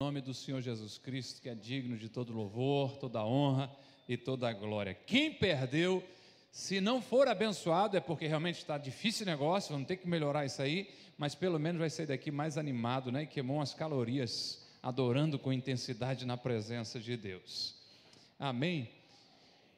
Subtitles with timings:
[0.00, 3.68] nome do Senhor Jesus Cristo, que é digno de todo louvor, toda honra
[4.08, 4.94] e toda glória.
[4.94, 6.04] Quem perdeu,
[6.52, 10.46] se não for abençoado, é porque realmente está difícil o negócio, vamos ter que melhorar
[10.46, 10.88] isso aí,
[11.18, 13.24] mas pelo menos vai sair daqui mais animado, né?
[13.24, 17.74] E queimou as calorias, adorando com intensidade na presença de Deus.
[18.38, 18.88] Amém?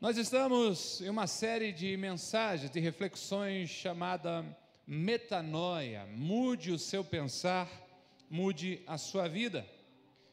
[0.02, 4.44] Nós estamos em uma série de mensagens, de reflexões chamada
[4.86, 6.04] Metanoia.
[6.14, 7.70] Mude o seu pensar,
[8.28, 9.66] mude a sua vida.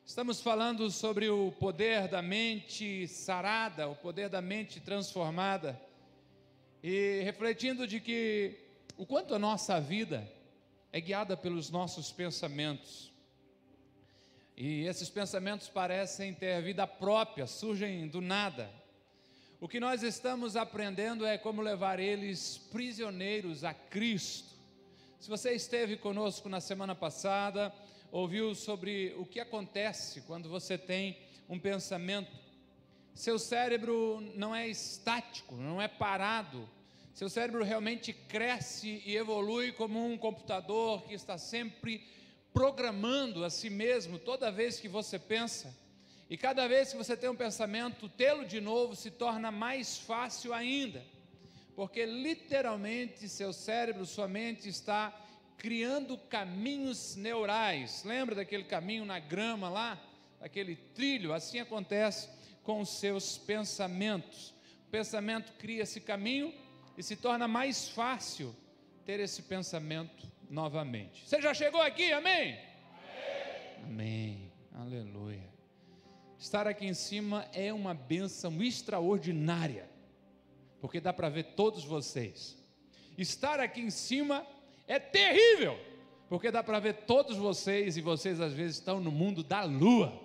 [0.07, 5.77] Estamos falando sobre o poder da mente sarada, o poder da mente transformada,
[6.81, 8.57] e refletindo de que
[8.95, 10.25] o quanto a nossa vida
[10.93, 13.11] é guiada pelos nossos pensamentos.
[14.55, 18.71] E esses pensamentos parecem ter vida própria, surgem do nada.
[19.59, 24.55] O que nós estamos aprendendo é como levar eles prisioneiros a Cristo.
[25.19, 27.73] Se você esteve conosco na semana passada,
[28.11, 31.17] ouviu sobre o que acontece quando você tem
[31.49, 32.31] um pensamento.
[33.13, 36.69] Seu cérebro não é estático, não é parado.
[37.13, 42.07] Seu cérebro realmente cresce e evolui como um computador que está sempre
[42.53, 45.75] programando a si mesmo toda vez que você pensa.
[46.29, 50.53] E cada vez que você tem um pensamento, tê-lo de novo se torna mais fácil
[50.53, 51.03] ainda,
[51.75, 55.13] porque literalmente seu cérebro, sua mente está
[55.57, 58.03] criando caminhos neurais.
[58.03, 60.01] Lembra daquele caminho na grama lá?
[60.39, 61.33] Aquele trilho?
[61.33, 62.29] Assim acontece
[62.63, 64.53] com os seus pensamentos.
[64.87, 66.53] O pensamento cria esse caminho
[66.97, 68.55] e se torna mais fácil
[69.05, 71.27] ter esse pensamento novamente.
[71.27, 72.11] Você já chegou aqui?
[72.11, 72.59] Amém?
[73.83, 73.83] Amém.
[73.83, 74.51] Amém.
[74.73, 75.57] Aleluia.
[76.37, 79.89] Estar aqui em cima é uma bênção extraordinária,
[80.79, 82.55] porque dá para ver todos vocês.
[83.17, 84.45] Estar aqui em cima
[84.87, 85.77] é terrível,
[86.29, 90.19] porque dá para ver todos vocês e vocês às vezes estão no mundo da lua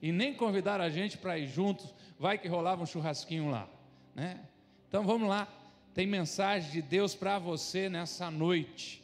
[0.00, 3.68] e nem convidar a gente para ir juntos, vai que rolava um churrasquinho lá,
[4.14, 4.40] né?
[4.88, 5.48] Então vamos lá,
[5.92, 9.02] tem mensagem de Deus para você nessa noite.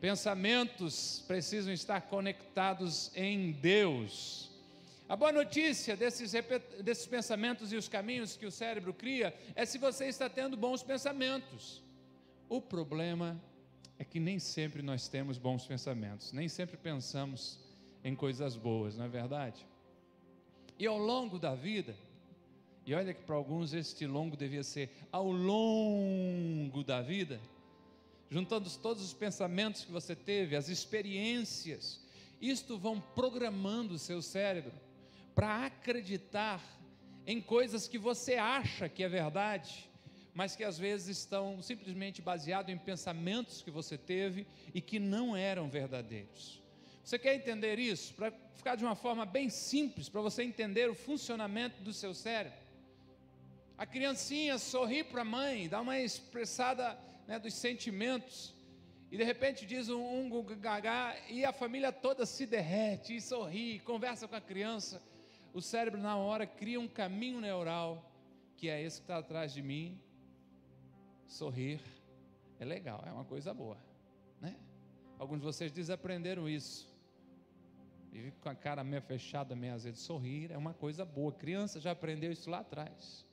[0.00, 4.50] Pensamentos precisam estar conectados em Deus.
[5.08, 6.32] A boa notícia desses,
[6.82, 10.82] desses pensamentos e os caminhos que o cérebro cria é se você está tendo bons
[10.82, 11.82] pensamentos.
[12.48, 13.53] O problema é
[14.02, 17.60] que nem sempre nós temos bons pensamentos, nem sempre pensamos
[18.02, 19.64] em coisas boas, não é verdade?
[20.78, 21.94] E ao longo da vida,
[22.84, 27.40] e olha que para alguns este longo devia ser ao longo da vida,
[28.28, 32.00] juntando todos os pensamentos que você teve, as experiências,
[32.40, 34.72] isto vão programando o seu cérebro
[35.34, 36.62] para acreditar
[37.26, 39.88] em coisas que você acha que é verdade,
[40.34, 45.36] mas que às vezes estão simplesmente baseados em pensamentos que você teve e que não
[45.36, 46.60] eram verdadeiros.
[47.04, 48.14] Você quer entender isso?
[48.14, 52.58] Para ficar de uma forma bem simples, para você entender o funcionamento do seu cérebro.
[53.78, 58.54] A criancinha sorri para a mãe, dá uma expressada né, dos sentimentos,
[59.10, 63.78] e de repente diz um, um gagá, e a família toda se derrete e sorri,
[63.80, 65.00] conversa com a criança.
[65.52, 68.10] O cérebro, na hora, cria um caminho neural,
[68.56, 70.00] que é esse que está atrás de mim,
[71.26, 71.80] sorrir
[72.58, 73.78] é legal, é uma coisa boa,
[74.40, 74.56] né?
[75.18, 76.92] Alguns de vocês desaprenderam isso.
[78.12, 79.96] E com a cara meio fechada, meio azedo.
[79.96, 81.32] Sorrir é uma coisa boa.
[81.32, 83.26] Criança já aprendeu isso lá atrás.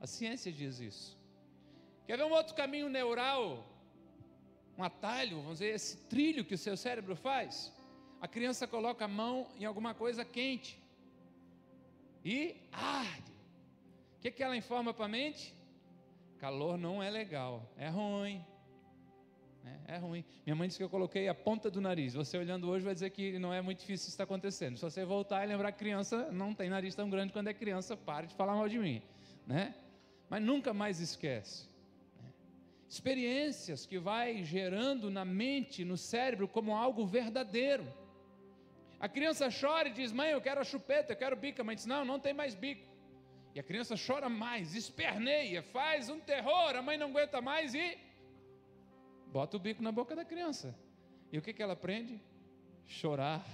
[0.00, 1.18] A ciência diz isso.
[2.06, 3.66] Quer ver um outro caminho neural?
[4.76, 7.72] Um atalho, vamos dizer, esse trilho que o seu cérebro faz?
[8.20, 10.78] A criança coloca a mão em alguma coisa quente
[12.24, 13.32] e arde.
[14.16, 15.54] O que, que ela informa para a mente?
[16.38, 18.44] Calor não é legal, é ruim.
[19.86, 20.24] É, é, ruim.
[20.46, 22.14] Minha mãe disse que eu coloquei a ponta do nariz.
[22.14, 24.76] Você olhando hoje vai dizer que não é muito difícil isso está acontecendo.
[24.76, 27.96] Se você voltar e lembrar que criança não tem nariz tão grande quando é criança,
[27.96, 29.02] pare de falar mal de mim.
[29.46, 29.74] Né?
[30.30, 31.68] Mas nunca mais esquece.
[32.22, 32.30] Né?
[32.88, 37.86] Experiências que vai gerando na mente, no cérebro, como algo verdadeiro.
[39.00, 41.62] A criança chora e diz: Mãe, eu quero a chupeta, eu quero bica.
[41.62, 42.87] A mãe diz: Não, não tem mais bico.
[43.58, 47.98] E a criança chora mais, esperneia, faz um terror, a mãe não aguenta mais e
[49.32, 50.72] bota o bico na boca da criança.
[51.32, 52.22] E o que, que ela aprende?
[52.86, 53.44] Chorar.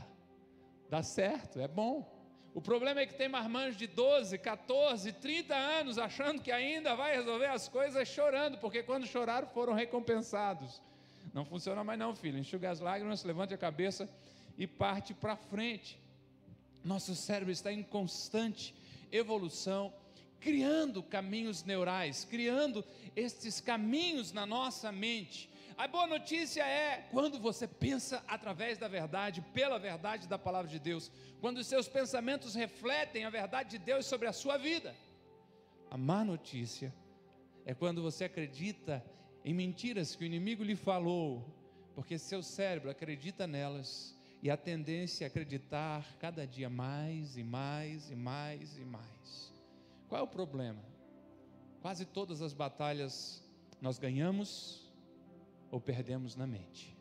[0.90, 2.06] Dá certo, é bom.
[2.52, 7.16] O problema é que tem marmanjos de 12, 14, 30 anos achando que ainda vai
[7.16, 10.82] resolver as coisas chorando, porque quando choraram foram recompensados.
[11.32, 12.38] Não funciona mais não, filho.
[12.38, 14.06] Enxuga as lágrimas, levante a cabeça
[14.58, 15.98] e parte para frente.
[16.84, 18.74] Nosso cérebro está em constante
[19.16, 19.92] evolução,
[20.40, 22.84] criando caminhos neurais, criando
[23.14, 25.48] estes caminhos na nossa mente.
[25.76, 30.78] A boa notícia é quando você pensa através da verdade, pela verdade da palavra de
[30.78, 34.94] Deus, quando os seus pensamentos refletem a verdade de Deus sobre a sua vida.
[35.90, 36.94] A má notícia
[37.64, 39.04] é quando você acredita
[39.44, 41.44] em mentiras que o inimigo lhe falou,
[41.94, 44.13] porque seu cérebro acredita nelas
[44.44, 49.54] e a tendência é acreditar cada dia mais e mais e mais e mais.
[50.06, 50.84] Qual é o problema?
[51.80, 53.42] Quase todas as batalhas
[53.80, 54.86] nós ganhamos
[55.70, 56.94] ou perdemos na mente.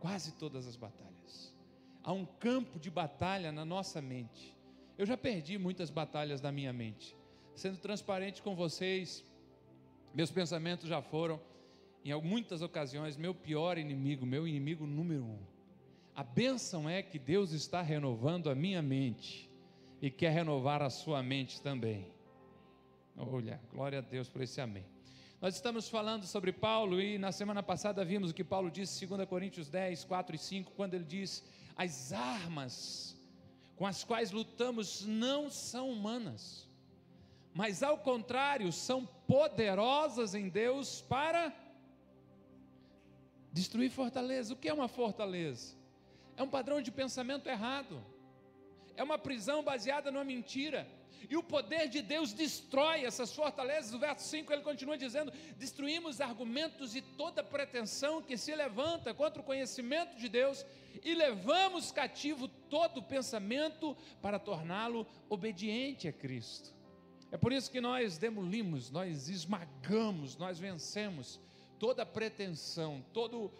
[0.00, 1.54] Quase todas as batalhas.
[2.02, 4.56] Há um campo de batalha na nossa mente.
[4.96, 7.14] Eu já perdi muitas batalhas na minha mente.
[7.54, 9.22] Sendo transparente com vocês,
[10.14, 11.38] meus pensamentos já foram,
[12.02, 15.57] em muitas ocasiões, meu pior inimigo, meu inimigo número um.
[16.18, 19.48] A bênção é que Deus está renovando a minha mente
[20.02, 22.12] e quer renovar a sua mente também.
[23.16, 24.84] Olha, glória a Deus por esse amém.
[25.40, 29.28] Nós estamos falando sobre Paulo e na semana passada vimos o que Paulo disse, 2
[29.28, 31.44] Coríntios 10, 4 e 5, quando ele diz:
[31.76, 33.16] As armas
[33.76, 36.68] com as quais lutamos não são humanas,
[37.54, 41.54] mas ao contrário, são poderosas em Deus para
[43.52, 44.52] destruir fortaleza.
[44.52, 45.77] O que é uma fortaleza?
[46.38, 48.00] É um padrão de pensamento errado,
[48.96, 50.88] é uma prisão baseada numa mentira
[51.28, 53.92] e o poder de Deus destrói essas fortalezas.
[53.92, 59.40] O verso 5 ele continua dizendo: Destruímos argumentos e toda pretensão que se levanta contra
[59.40, 60.64] o conhecimento de Deus
[61.02, 66.72] e levamos cativo todo pensamento para torná-lo obediente a Cristo.
[67.30, 71.40] É por isso que nós demolimos, nós esmagamos, nós vencemos
[71.78, 73.52] toda pretensão, todo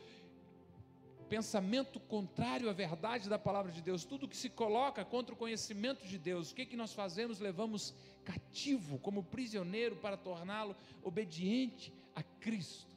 [1.29, 6.07] pensamento contrário à verdade da palavra de Deus, tudo que se coloca contra o conhecimento
[6.07, 7.39] de Deus, o que, que nós fazemos?
[7.39, 7.95] Levamos
[8.25, 12.89] cativo, como prisioneiro, para torná-lo obediente a Cristo.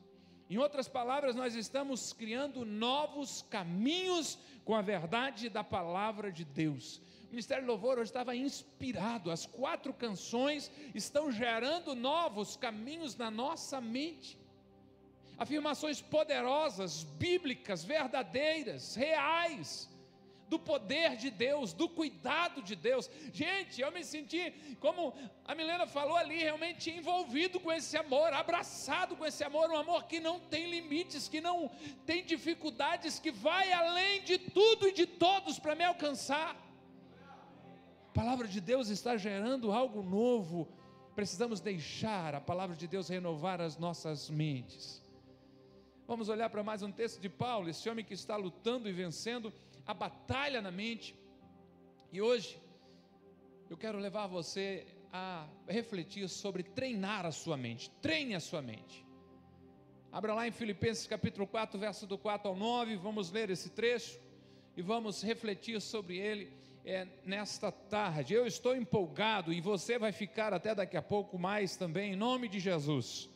[0.50, 7.02] Em outras palavras, nós estamos criando novos caminhos com a verdade da palavra de Deus.
[7.28, 13.80] O Ministério Louvor hoje estava inspirado, as quatro canções estão gerando novos caminhos na nossa
[13.80, 14.41] mente
[15.42, 19.90] afirmações poderosas, bíblicas, verdadeiras, reais,
[20.48, 23.10] do poder de Deus, do cuidado de Deus.
[23.34, 29.16] Gente, eu me senti, como a Milena falou ali, realmente envolvido com esse amor, abraçado
[29.16, 31.72] com esse amor, um amor que não tem limites, que não
[32.06, 36.56] tem dificuldades, que vai além de tudo e de todos para me alcançar.
[38.10, 40.68] A palavra de Deus está gerando algo novo.
[41.16, 45.01] Precisamos deixar a palavra de Deus renovar as nossas mentes.
[46.12, 49.54] Vamos olhar para mais um texto de Paulo, esse homem que está lutando e vencendo
[49.88, 51.16] a batalha na mente.
[52.12, 52.60] E hoje
[53.70, 57.90] eu quero levar você a refletir sobre treinar a sua mente.
[58.02, 59.06] Treine a sua mente.
[60.12, 64.20] Abra lá em Filipenses capítulo 4, verso do 4 ao 9, vamos ler esse trecho
[64.76, 66.52] e vamos refletir sobre ele
[66.84, 68.34] é, nesta tarde.
[68.34, 72.50] Eu estou empolgado e você vai ficar até daqui a pouco mais também, em nome
[72.50, 73.31] de Jesus.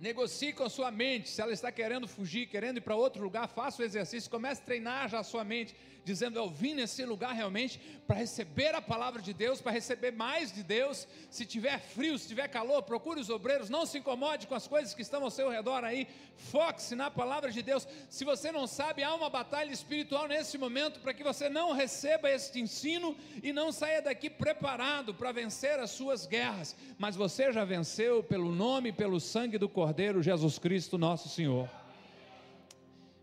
[0.00, 1.28] Negocie com a sua mente.
[1.28, 4.30] Se ela está querendo fugir, querendo ir para outro lugar, faça o exercício.
[4.30, 8.74] Comece a treinar já a sua mente, dizendo: Eu vim nesse lugar realmente para receber
[8.74, 11.06] a palavra de Deus, para receber mais de Deus.
[11.30, 13.70] Se tiver frio, se tiver calor, procure os obreiros.
[13.70, 16.08] Não se incomode com as coisas que estão ao seu redor aí.
[16.36, 17.86] Foque-se na palavra de Deus.
[18.08, 22.30] Se você não sabe, há uma batalha espiritual nesse momento para que você não receba
[22.30, 26.74] este ensino e não saia daqui preparado para vencer as suas guerras.
[26.98, 31.79] Mas você já venceu pelo nome pelo sangue do Cordeiro Jesus Cristo, nosso Senhor.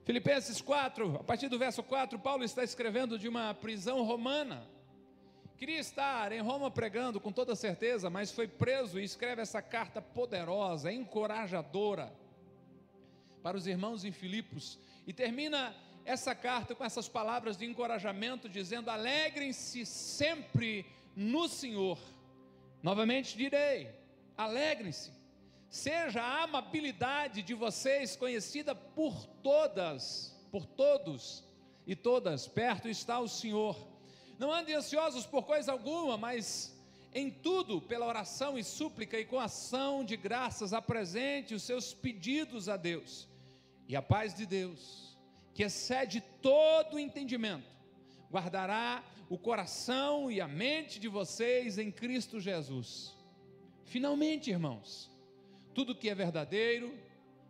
[0.08, 4.66] Filipenses 4, a partir do verso 4, Paulo está escrevendo de uma prisão romana.
[5.58, 10.02] Queria estar em Roma pregando com toda certeza, mas foi preso e escreve essa carta
[10.02, 12.10] poderosa, encorajadora
[13.44, 18.90] para os irmãos em Filipos e termina essa carta com essas palavras de encorajamento dizendo:
[18.90, 20.86] "Alegrem-se sempre
[21.18, 22.00] no Senhor".
[22.82, 23.90] Novamente direi:
[24.38, 25.17] alegrem-se.
[25.70, 31.44] Seja a amabilidade de vocês conhecida por todas, por todos
[31.86, 33.76] e todas, perto está o Senhor.
[34.40, 36.78] Não andem ansiosos por coisa alguma, mas
[37.14, 42.70] em tudo, pela oração e súplica e com ação de graças, apresente os seus pedidos
[42.70, 43.28] a Deus.
[43.88, 45.18] E a paz de Deus,
[45.54, 47.70] que excede todo entendimento,
[48.30, 53.16] guardará o coração e a mente de vocês em Cristo Jesus.
[53.86, 55.10] Finalmente, irmãos,
[55.78, 56.92] tudo que é verdadeiro,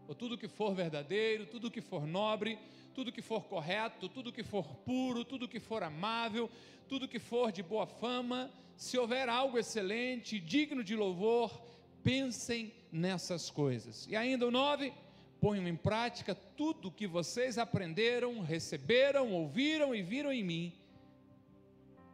[0.05, 2.59] ou tudo que for verdadeiro, tudo que for nobre,
[2.93, 6.51] tudo que for correto, tudo que for puro, tudo que for amável,
[6.89, 11.57] tudo que for de boa fama, se houver algo excelente, digno de louvor,
[12.03, 14.05] pensem nessas coisas.
[14.09, 14.91] E ainda o 9,
[15.39, 20.73] ponham em prática tudo o que vocês aprenderam, receberam, ouviram e viram em mim,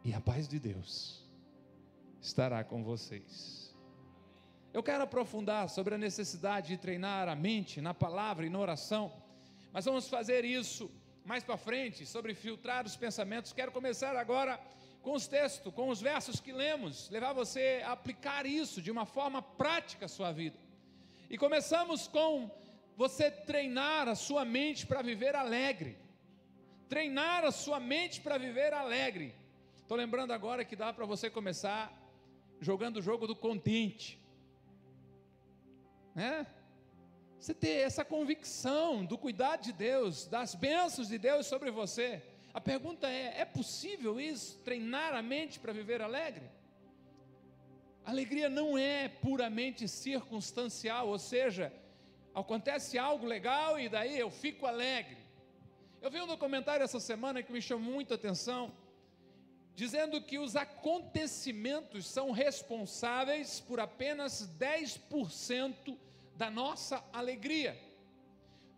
[0.04, 1.28] e a paz de Deus
[2.22, 3.63] estará com vocês.
[4.74, 9.12] Eu quero aprofundar sobre a necessidade de treinar a mente na palavra e na oração,
[9.72, 10.90] mas vamos fazer isso
[11.24, 13.52] mais para frente, sobre filtrar os pensamentos.
[13.52, 14.60] Quero começar agora
[15.00, 19.06] com os textos, com os versos que lemos, levar você a aplicar isso de uma
[19.06, 20.58] forma prática à sua vida.
[21.30, 22.50] E começamos com
[22.96, 25.96] você treinar a sua mente para viver alegre.
[26.88, 29.36] Treinar a sua mente para viver alegre.
[29.80, 31.96] Estou lembrando agora que dá para você começar
[32.60, 34.23] jogando o jogo do contente.
[36.14, 36.46] Né?
[37.38, 42.22] Você ter essa convicção do cuidado de Deus, das bênçãos de Deus sobre você.
[42.54, 44.58] A pergunta é: é possível isso?
[44.58, 46.48] Treinar a mente para viver alegre?
[48.04, 51.72] Alegria não é puramente circunstancial, ou seja,
[52.34, 55.16] acontece algo legal e daí eu fico alegre.
[56.00, 58.72] Eu vi um documentário essa semana que me chamou muita atenção,
[59.74, 65.96] dizendo que os acontecimentos são responsáveis por apenas 10%
[66.36, 67.78] da nossa alegria.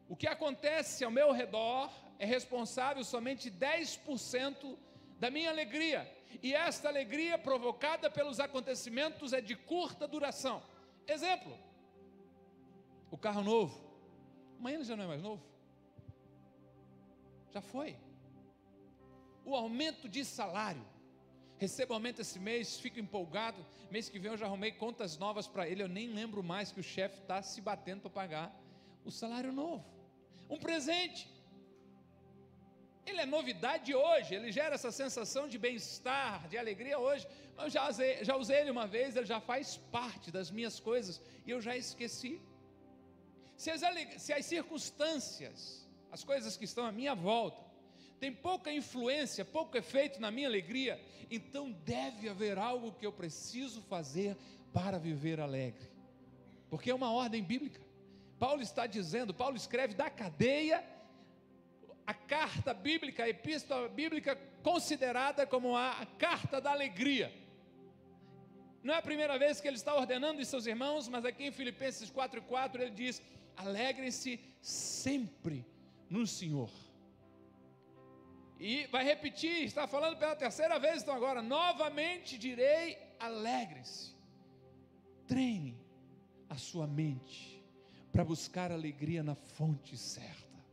[0.08, 4.78] O que acontece ao meu redor é responsável somente 10%
[5.18, 6.10] da minha alegria.
[6.42, 10.62] E esta alegria provocada pelos acontecimentos é de curta duração.
[11.06, 11.56] Exemplo:
[13.10, 13.84] o carro novo.
[14.58, 15.42] Amanhã ele já não é mais novo.
[17.52, 17.96] Já foi.
[19.44, 20.84] O aumento de salário.
[21.58, 23.64] Recebo aumento esse mês, fico empolgado.
[23.90, 25.82] Mês que vem eu já arrumei contas novas para ele.
[25.82, 28.62] Eu nem lembro mais que o chefe está se batendo para pagar
[29.04, 29.84] o salário novo.
[30.50, 31.28] Um presente.
[33.06, 37.26] Ele é novidade hoje, ele gera essa sensação de bem-estar, de alegria hoje.
[37.56, 41.22] Eu já usei, já usei ele uma vez, ele já faz parte das minhas coisas
[41.46, 42.40] e eu já esqueci.
[43.56, 43.80] Se as,
[44.18, 47.64] se as circunstâncias, as coisas que estão à minha volta,
[48.18, 53.82] tem pouca influência, pouco efeito na minha alegria, então deve haver algo que eu preciso
[53.82, 54.36] fazer
[54.72, 55.88] para viver alegre,
[56.70, 57.80] porque é uma ordem bíblica.
[58.38, 60.84] Paulo está dizendo, Paulo escreve da cadeia,
[62.06, 67.32] a carta bíblica, a epístola bíblica considerada como a carta da alegria.
[68.82, 71.50] Não é a primeira vez que ele está ordenando os seus irmãos, mas aqui em
[71.50, 73.20] Filipenses 4,4 ele diz:
[73.56, 75.66] alegrem-se sempre
[76.08, 76.70] no Senhor.
[78.58, 84.14] E vai repetir, está falando pela terceira vez, então agora, novamente direi: alegre-se.
[85.26, 85.78] Treine
[86.48, 87.62] a sua mente
[88.12, 90.64] para buscar alegria na fonte certa.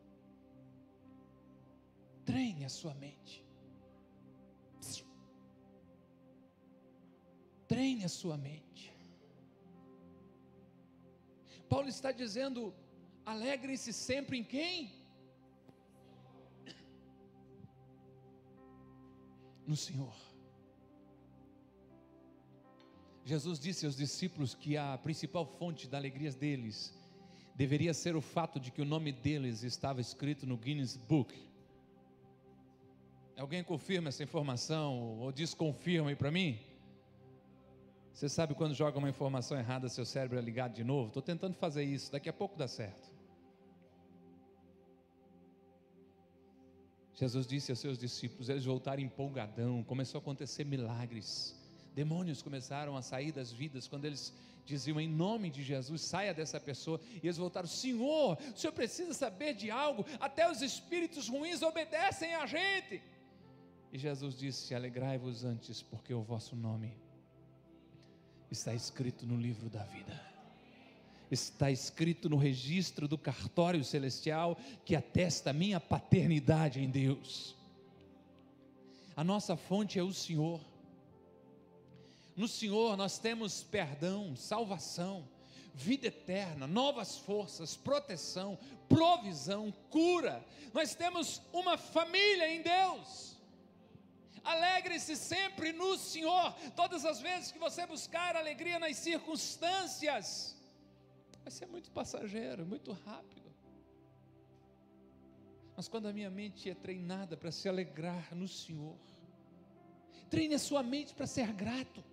[2.23, 3.43] Treine a sua mente.
[7.67, 8.93] Treine a sua mente.
[11.67, 12.73] Paulo está dizendo:
[13.25, 15.02] alegre-se sempre em quem?
[19.65, 20.13] No Senhor.
[23.25, 26.93] Jesus disse aos discípulos que a principal fonte da alegria deles
[27.55, 31.33] deveria ser o fato de que o nome deles estava escrito no Guinness Book.
[33.37, 36.59] Alguém confirma essa informação ou desconfirma para mim?
[38.13, 41.07] Você sabe quando joga uma informação errada, seu cérebro é ligado de novo?
[41.07, 43.12] Estou tentando fazer isso, daqui a pouco dá certo.
[47.15, 51.55] Jesus disse aos seus discípulos, eles voltaram empolgadão, começou a acontecer milagres.
[51.93, 54.33] Demônios começaram a sair das vidas quando eles
[54.65, 56.99] diziam em nome de Jesus, saia dessa pessoa.
[57.15, 62.33] E eles voltaram: Senhor, o senhor precisa saber de algo, até os espíritos ruins obedecem
[62.33, 63.01] a gente.
[63.91, 66.97] E Jesus disse: Alegrai-vos antes, porque o vosso nome
[68.49, 70.19] está escrito no livro da vida,
[71.33, 77.55] está escrito no registro do cartório celestial que atesta a minha paternidade em Deus.
[79.15, 80.59] A nossa fonte é o Senhor.
[82.35, 85.27] No Senhor nós temos perdão, salvação,
[85.73, 90.43] vida eterna, novas forças, proteção, provisão, cura.
[90.73, 93.37] Nós temos uma família em Deus.
[94.43, 96.53] Alegre-se sempre no Senhor.
[96.75, 100.55] Todas as vezes que você buscar alegria nas circunstâncias,
[101.43, 103.51] vai ser muito passageiro, muito rápido.
[105.75, 108.97] Mas quando a minha mente é treinada para se alegrar no Senhor,
[110.29, 112.03] treine a sua mente para ser grato.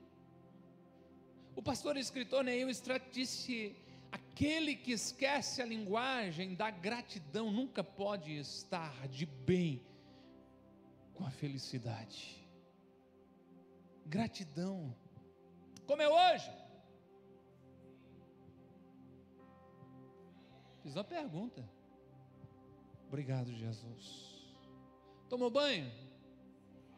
[1.54, 3.76] O pastor e escritor Neil Stratt disse:
[4.10, 9.80] aquele que esquece a linguagem da gratidão nunca pode estar de bem
[11.14, 12.40] com a felicidade.
[14.06, 14.96] Gratidão.
[15.86, 16.50] Como é hoje?
[20.82, 21.68] Fiz uma pergunta.
[23.08, 24.54] Obrigado, Jesus.
[25.28, 25.90] Tomou banho?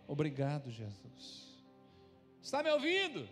[0.06, 1.62] Obrigado, Jesus.
[2.40, 3.28] Está me ouvindo?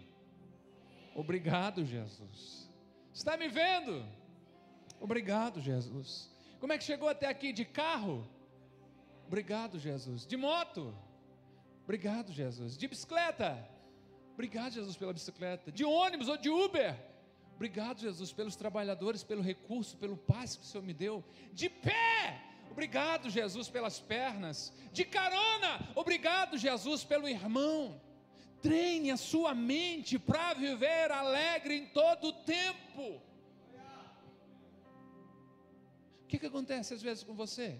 [1.15, 2.71] Obrigado, Jesus.
[3.13, 4.05] Está me vendo?
[5.01, 6.31] Obrigado, Jesus.
[6.59, 7.53] Como é que chegou até aqui?
[7.53, 8.29] De carro?
[9.27, 10.27] Obrigado, Jesus.
[10.27, 10.95] De moto?
[11.85, 12.77] Obrigado, Jesus.
[12.77, 13.69] De bicicleta?
[14.35, 15.73] Obrigado, Jesus, pela bicicleta.
[15.73, 17.10] De ônibus ou de Uber?
[17.61, 21.23] Obrigado, Jesus, pelos trabalhadores, pelo recurso, pelo passe que o Senhor me deu.
[21.53, 22.41] De pé!
[22.71, 24.73] Obrigado, Jesus, pelas pernas.
[24.95, 25.87] De carona!
[25.95, 28.01] Obrigado, Jesus, pelo irmão.
[28.63, 33.21] Treine a sua mente para viver alegre em todo o tempo.
[36.23, 37.79] O que, que acontece às vezes com você?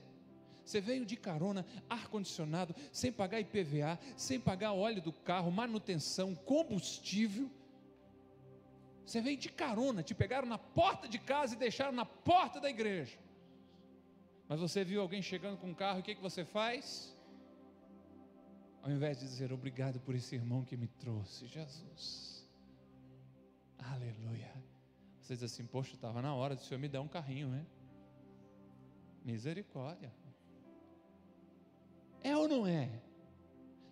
[0.63, 7.51] Você veio de carona, ar-condicionado, sem pagar IPVA, sem pagar óleo do carro, manutenção, combustível.
[9.11, 12.71] Você veio de carona, te pegaram na porta de casa e deixaram na porta da
[12.71, 13.19] igreja.
[14.47, 17.13] Mas você viu alguém chegando com um carro, o que, que você faz?
[18.81, 22.49] Ao invés de dizer obrigado por esse irmão que me trouxe, Jesus.
[23.81, 24.53] Aleluia.
[25.21, 27.67] Você diz assim, poxa, estava na hora do Senhor me dar um carrinho, né?
[29.25, 30.15] Misericórdia.
[32.23, 32.89] É ou não é?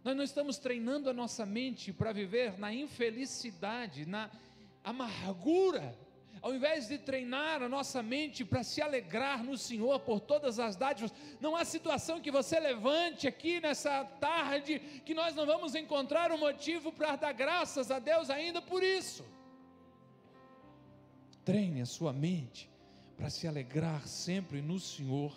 [0.05, 4.31] Nós não estamos treinando a nossa mente para viver na infelicidade, na
[4.89, 5.97] amargura,
[6.41, 10.77] ao invés de treinar a nossa mente para se alegrar no Senhor por todas as
[10.77, 16.31] dádivas, não há situação que você levante aqui nessa tarde que nós não vamos encontrar
[16.33, 19.25] um motivo para dar graças a Deus ainda por isso.
[21.45, 22.71] Treine a sua mente
[23.17, 25.35] para se alegrar sempre no Senhor.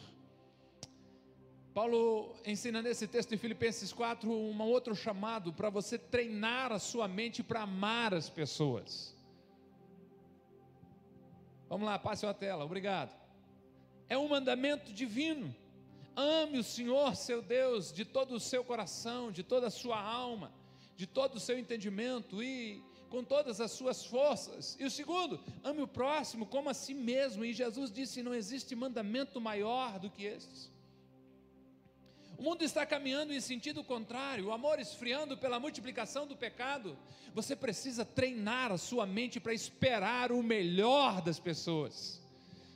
[1.73, 7.07] Paulo ensina nesse texto em Filipenses 4 um outro chamado para você treinar a sua
[7.07, 9.15] mente para amar as pessoas.
[11.71, 13.15] Vamos lá, passe a tela, obrigado.
[14.09, 15.55] É um mandamento divino.
[16.17, 20.51] Ame o Senhor seu Deus de todo o seu coração, de toda a sua alma,
[20.97, 24.75] de todo o seu entendimento e com todas as suas forças.
[24.81, 27.45] E o segundo, ame o próximo como a si mesmo.
[27.45, 30.69] E Jesus disse: não existe mandamento maior do que estes.
[32.41, 36.97] O mundo está caminhando em sentido contrário, o amor esfriando pela multiplicação do pecado.
[37.35, 42.19] Você precisa treinar a sua mente para esperar o melhor das pessoas.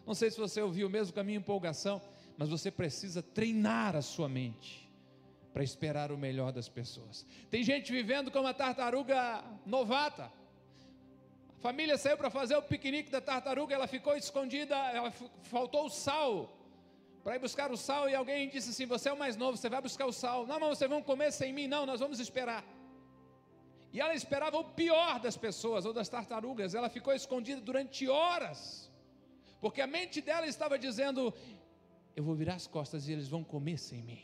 [0.06, 2.00] Não sei se você ouviu mesmo com a minha empolgação,
[2.38, 4.88] mas você precisa treinar a sua mente
[5.52, 7.26] para esperar o melhor das pessoas.
[7.50, 10.32] Tem gente vivendo como a tartaruga novata.
[11.58, 15.90] A família saiu para fazer o piquenique da tartaruga, ela ficou escondida, ela faltou o
[15.90, 16.56] sal
[17.26, 19.68] para ir buscar o sal e alguém disse assim: Você é o mais novo, você
[19.68, 20.46] vai buscar o sal.
[20.46, 21.68] Não, mas vocês vão comer sem mim.
[21.68, 22.64] Não, nós vamos esperar.
[23.92, 26.76] E ela esperava o pior das pessoas ou das tartarugas.
[26.76, 28.92] Ela ficou escondida durante horas,
[29.60, 31.34] porque a mente dela estava dizendo:
[32.16, 34.22] Eu vou virar as costas e eles vão comer sem mim.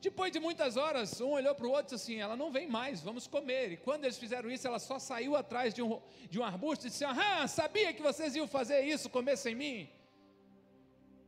[0.00, 2.68] Depois de muitas horas, um olhou para o outro e disse assim: Ela não vem
[2.68, 3.72] mais, vamos comer.
[3.72, 6.88] E quando eles fizeram isso, ela só saiu atrás de um, de um arbusto e
[6.88, 9.97] disse: Ah, sabia que vocês iam fazer isso, comer sem mim?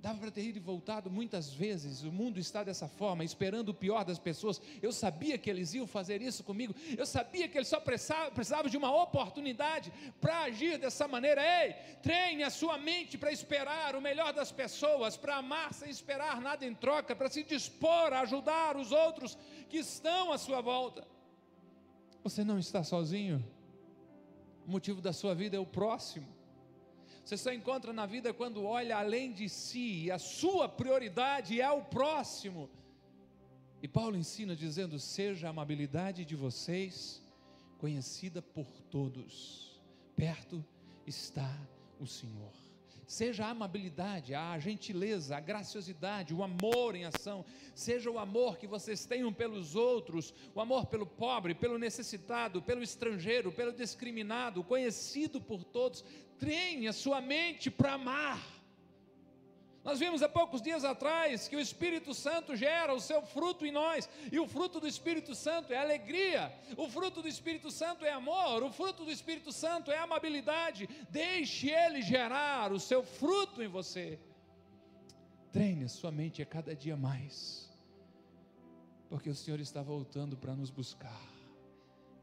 [0.00, 2.04] Dava para ter ido e voltado muitas vezes.
[2.04, 4.58] O mundo está dessa forma, esperando o pior das pessoas.
[4.80, 6.74] Eu sabia que eles iam fazer isso comigo.
[6.96, 11.42] Eu sabia que eles só precisavam de uma oportunidade para agir dessa maneira.
[11.42, 16.40] Ei, treine a sua mente para esperar o melhor das pessoas, para amar sem esperar
[16.40, 19.36] nada em troca, para se dispor a ajudar os outros
[19.68, 21.06] que estão à sua volta.
[22.24, 23.44] Você não está sozinho.
[24.66, 26.39] O motivo da sua vida é o próximo.
[27.30, 31.70] Você só encontra na vida quando olha além de si, e a sua prioridade é
[31.70, 32.68] o próximo.
[33.80, 37.22] E Paulo ensina dizendo: seja a amabilidade de vocês
[37.78, 39.80] conhecida por todos,
[40.16, 40.64] perto
[41.06, 41.56] está
[42.00, 42.50] o Senhor.
[43.06, 48.68] Seja a amabilidade, a gentileza, a graciosidade, o amor em ação, seja o amor que
[48.68, 55.40] vocês tenham pelos outros, o amor pelo pobre, pelo necessitado, pelo estrangeiro, pelo discriminado, conhecido
[55.40, 56.04] por todos,
[56.40, 58.40] treine a sua mente para amar.
[59.82, 63.72] Nós vimos há poucos dias atrás que o Espírito Santo gera o seu fruto em
[63.72, 68.12] nós, e o fruto do Espírito Santo é alegria, o fruto do Espírito Santo é
[68.12, 70.88] amor, o fruto do Espírito Santo é amabilidade.
[71.10, 74.18] Deixe ele gerar o seu fruto em você.
[75.50, 77.70] Treine a sua mente a cada dia mais,
[79.08, 81.22] porque o Senhor está voltando para nos buscar.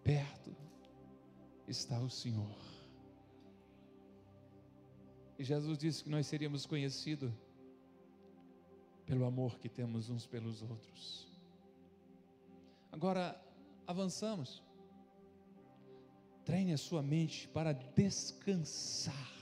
[0.03, 0.55] Perto
[1.67, 2.76] está o Senhor.
[5.37, 7.31] E Jesus disse que nós seríamos conhecidos
[9.05, 11.27] pelo amor que temos uns pelos outros.
[12.91, 13.39] Agora,
[13.85, 14.63] avançamos.
[16.43, 19.33] Treine a sua mente para descansar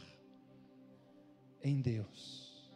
[1.64, 2.70] em Deus.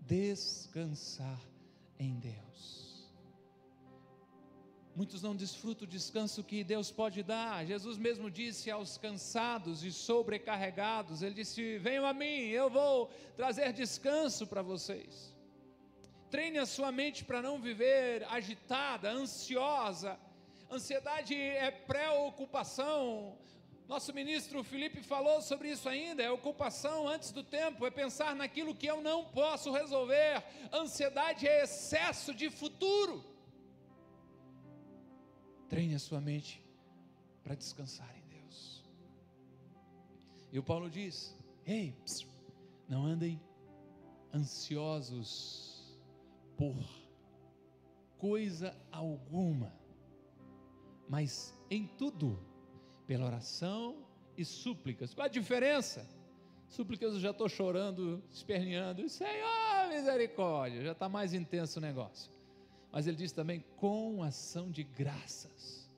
[0.00, 1.40] Descansar
[1.98, 2.87] em Deus.
[4.98, 7.64] Muitos não desfrutam o descanso que Deus pode dar.
[7.64, 13.72] Jesus mesmo disse aos cansados e sobrecarregados: Ele disse: Venham a mim, eu vou trazer
[13.72, 15.32] descanso para vocês.
[16.28, 20.18] Treine a sua mente para não viver agitada, ansiosa.
[20.68, 23.38] Ansiedade é preocupação.
[23.86, 26.24] Nosso ministro Felipe falou sobre isso ainda.
[26.24, 30.42] É ocupação antes do tempo, é pensar naquilo que eu não posso resolver.
[30.72, 33.37] Ansiedade é excesso de futuro.
[35.68, 36.64] Treine a sua mente
[37.42, 38.84] para descansar em Deus.
[40.52, 41.94] E o Paulo diz: Ei,
[42.88, 43.40] não andem
[44.34, 45.96] ansiosos
[46.56, 46.76] por
[48.16, 49.72] coisa alguma,
[51.08, 52.38] mas em tudo,
[53.06, 55.14] pela oração e súplicas.
[55.14, 56.06] Qual a diferença?
[56.68, 62.37] Súplicas eu já estou chorando, esperneando, Senhor, misericórdia, já está mais intenso o negócio.
[62.90, 65.90] Mas ele diz também: com ação de graças,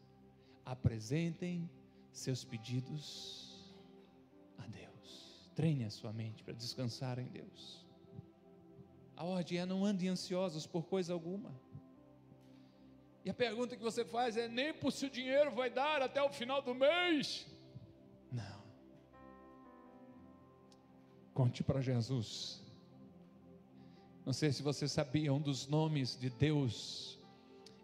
[0.65, 1.71] apresentem
[2.13, 3.75] seus pedidos
[4.59, 5.51] a Deus.
[5.55, 7.87] Treine a sua mente para descansar em Deus.
[9.17, 11.55] A ordem é não andem ansiosos por coisa alguma.
[13.25, 16.23] E a pergunta que você faz é: nem por se o dinheiro vai dar até
[16.23, 17.47] o final do mês.
[18.33, 18.63] Não.
[21.35, 22.63] Conte para Jesus.
[24.31, 27.19] Não sei se você sabia, um dos nomes de Deus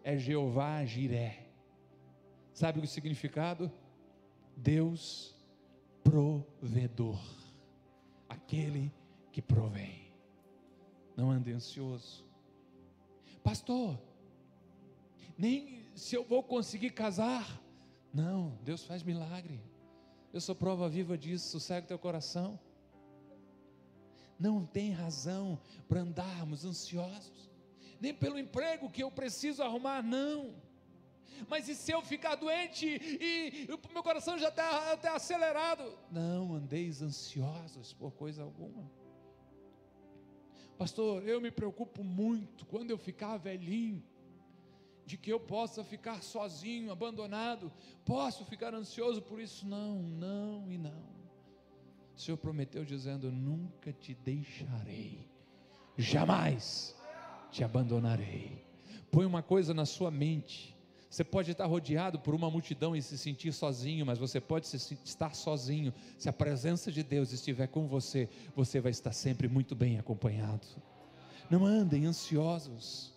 [0.01, 1.45] é Jeová Jiré.
[2.53, 3.69] Sabe o significado?
[4.55, 5.35] Deus
[6.05, 7.19] provedor.
[8.29, 8.93] Aquele
[9.29, 10.09] que provém
[11.17, 12.25] não ande ansioso.
[13.43, 13.99] Pastor,
[15.37, 17.61] nem se eu vou conseguir casar.
[18.13, 19.59] Não, Deus faz milagre.
[20.31, 22.57] Eu sou prova viva disso, sossega teu coração.
[24.39, 27.49] Não tem razão para andarmos ansiosos,
[27.99, 30.53] nem pelo emprego que eu preciso arrumar, não.
[31.47, 35.97] Mas e se eu ficar doente e o meu coração já está tá acelerado?
[36.11, 38.89] Não andeis ansiosos por coisa alguma.
[40.77, 44.03] Pastor, eu me preocupo muito quando eu ficar velhinho,
[45.05, 47.71] de que eu possa ficar sozinho, abandonado,
[48.05, 49.65] posso ficar ansioso por isso?
[49.65, 51.16] Não, não e não.
[52.17, 55.29] O Senhor prometeu dizendo: Nunca te deixarei,
[55.97, 56.93] jamais
[57.51, 58.65] te abandonarei.
[59.09, 60.77] Põe uma coisa na sua mente
[61.09, 65.33] você pode estar rodeado por uma multidão e se sentir sozinho, mas você pode estar
[65.33, 65.93] sozinho.
[66.17, 70.67] Se a presença de Deus estiver com você, você vai estar sempre muito bem acompanhado.
[71.49, 73.13] Não andem ansiosos.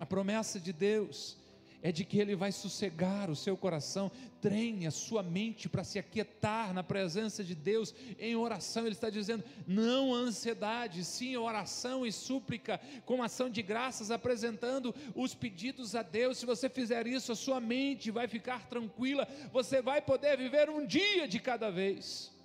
[0.00, 1.36] A promessa de Deus
[1.82, 4.10] é de que Ele vai sossegar o seu coração.
[4.40, 8.84] Treine a sua mente para se aquietar na presença de Deus em oração.
[8.84, 15.34] Ele está dizendo: não ansiedade, sim oração e súplica, com ação de graças, apresentando os
[15.34, 16.38] pedidos a Deus.
[16.38, 20.84] Se você fizer isso, a sua mente vai ficar tranquila, você vai poder viver um
[20.84, 22.36] dia de cada vez.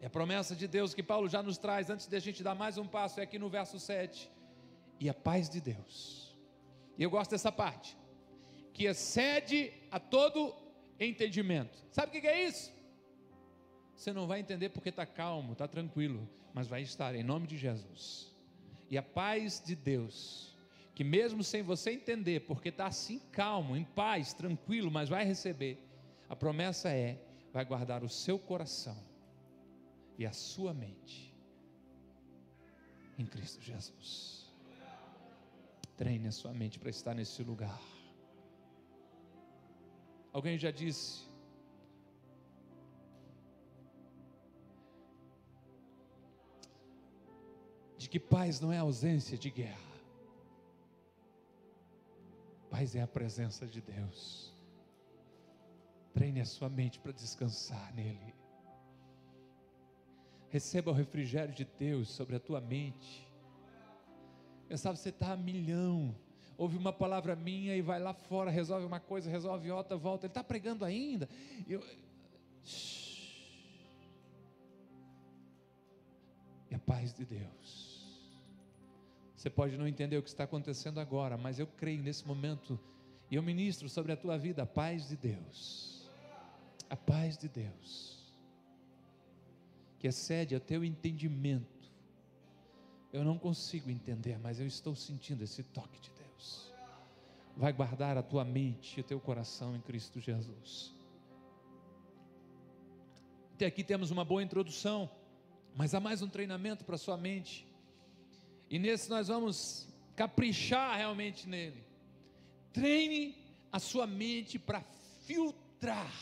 [0.00, 2.54] É a promessa de Deus que Paulo já nos traz, antes de a gente dar
[2.54, 4.30] mais um passo, é aqui no verso 7.
[4.98, 6.34] E a paz de Deus.
[6.96, 7.96] E eu gosto dessa parte
[8.76, 10.54] que excede a todo
[11.00, 11.82] entendimento.
[11.90, 12.70] Sabe o que é isso?
[13.96, 17.56] Você não vai entender porque está calmo, está tranquilo, mas vai estar em nome de
[17.56, 18.36] Jesus.
[18.90, 20.54] E a paz de Deus,
[20.94, 25.82] que mesmo sem você entender, porque está assim calmo, em paz, tranquilo, mas vai receber,
[26.28, 27.18] a promessa é:
[27.54, 29.02] vai guardar o seu coração
[30.18, 31.34] e a sua mente
[33.18, 34.52] em Cristo Jesus.
[35.96, 37.95] Treine a sua mente para estar nesse lugar.
[40.36, 41.26] Alguém já disse.
[47.96, 49.96] De que paz não é ausência de guerra.
[52.68, 54.54] Paz é a presença de Deus.
[56.12, 58.34] Treine a sua mente para descansar nele.
[60.50, 63.26] Receba o refrigério de Deus sobre a tua mente.
[64.68, 66.14] Eu sabe, você está a milhão
[66.58, 70.26] ouve uma palavra minha e vai lá fora, resolve uma coisa, resolve outra, volta.
[70.26, 71.28] Ele está pregando ainda.
[71.68, 71.82] Eu...
[76.70, 77.86] E a paz de Deus.
[79.36, 82.80] Você pode não entender o que está acontecendo agora, mas eu creio nesse momento
[83.30, 86.10] e eu ministro sobre a tua vida a paz de Deus.
[86.88, 88.34] A paz de Deus.
[89.98, 91.66] Que excede ao teu entendimento.
[93.12, 96.10] Eu não consigo entender, mas eu estou sentindo esse toque de
[97.56, 100.94] vai guardar a tua mente e o teu coração em Cristo Jesus.
[103.54, 105.10] Até aqui temos uma boa introdução,
[105.74, 107.66] mas há mais um treinamento para a sua mente.
[108.68, 111.82] E nesse nós vamos caprichar realmente nele.
[112.72, 113.34] Treine
[113.72, 114.82] a sua mente para
[115.24, 116.12] filtrar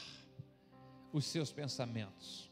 [1.13, 2.51] os seus pensamentos.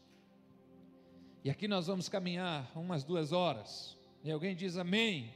[1.43, 3.97] E aqui nós vamos caminhar umas duas horas.
[4.23, 5.33] E alguém diz amém.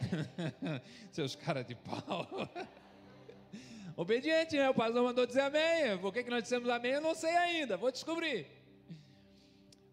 [1.10, 2.26] Seus caras de pau.
[3.96, 4.70] Obediente, né?
[4.70, 5.98] O pastor mandou dizer amém.
[5.98, 6.92] Por que, que nós dissemos amém?
[6.92, 8.46] Eu não sei ainda, vou descobrir.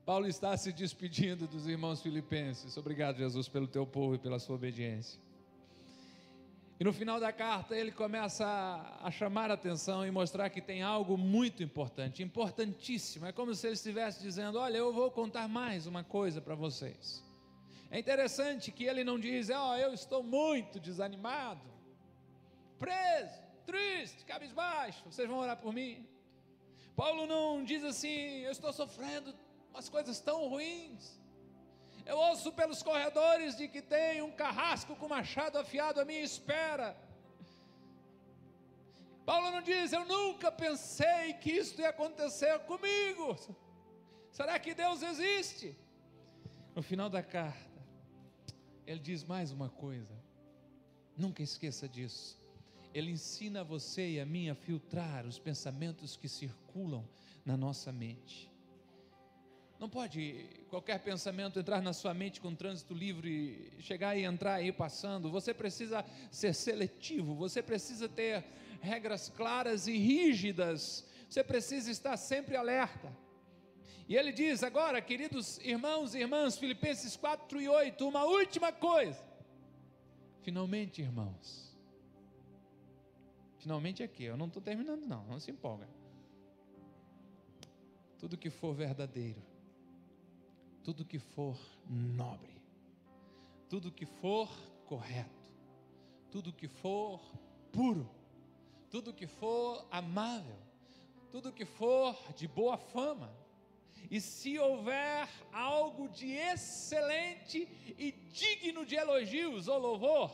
[0.05, 2.77] Paulo está se despedindo dos irmãos filipenses.
[2.77, 5.19] Obrigado, Jesus, pelo teu povo e pela sua obediência.
[6.79, 10.61] E no final da carta ele começa a, a, chamar a atenção e mostrar que
[10.61, 13.25] tem algo muito importante, importantíssimo.
[13.25, 17.26] É como se ele estivesse dizendo: Olha, eu vou contar mais uma coisa para vocês.
[17.89, 21.61] É interessante que ele não diz: Ó, oh, eu estou muito desanimado,
[22.77, 26.07] preso, triste, cabisbaixo, vocês vão orar por mim.
[26.95, 29.33] Paulo não diz assim: Eu estou sofrendo
[29.71, 31.17] umas coisas tão ruins.
[32.05, 36.95] Eu ouço pelos corredores de que tem um carrasco com machado afiado à minha espera.
[39.25, 43.37] Paulo não diz, eu nunca pensei que isso ia acontecer comigo.
[44.31, 45.77] Será que Deus existe?
[46.73, 47.66] No final da carta,
[48.87, 50.15] ele diz mais uma coisa.
[51.17, 52.39] Nunca esqueça disso.
[52.93, 57.05] Ele ensina você e a mim a filtrar os pensamentos que circulam
[57.45, 58.49] na nossa mente.
[59.77, 64.71] Não pode qualquer pensamento entrar na sua mente com trânsito livre, chegar e entrar aí
[64.71, 65.29] passando.
[65.29, 68.43] Você precisa ser seletivo, você precisa ter
[68.81, 71.05] regras claras e rígidas.
[71.29, 73.11] Você precisa estar sempre alerta.
[74.07, 79.21] E ele diz agora, queridos irmãos e irmãs, Filipenses 4 e 8, uma última coisa.
[80.41, 81.75] Finalmente, irmãos.
[83.59, 85.87] Finalmente aqui, eu não estou terminando, não, não se empolga.
[88.17, 89.41] Tudo que for verdadeiro
[90.87, 91.57] tudo que for
[91.89, 92.61] nobre,
[93.67, 94.49] tudo que for
[94.85, 95.43] correto,
[96.31, 97.19] tudo que for
[97.73, 98.09] puro,
[98.89, 100.55] tudo que for amável,
[101.29, 103.29] tudo que for de boa fama,
[104.09, 107.67] e se houver algo de excelente
[107.97, 110.31] e digno de elogios ou louvor,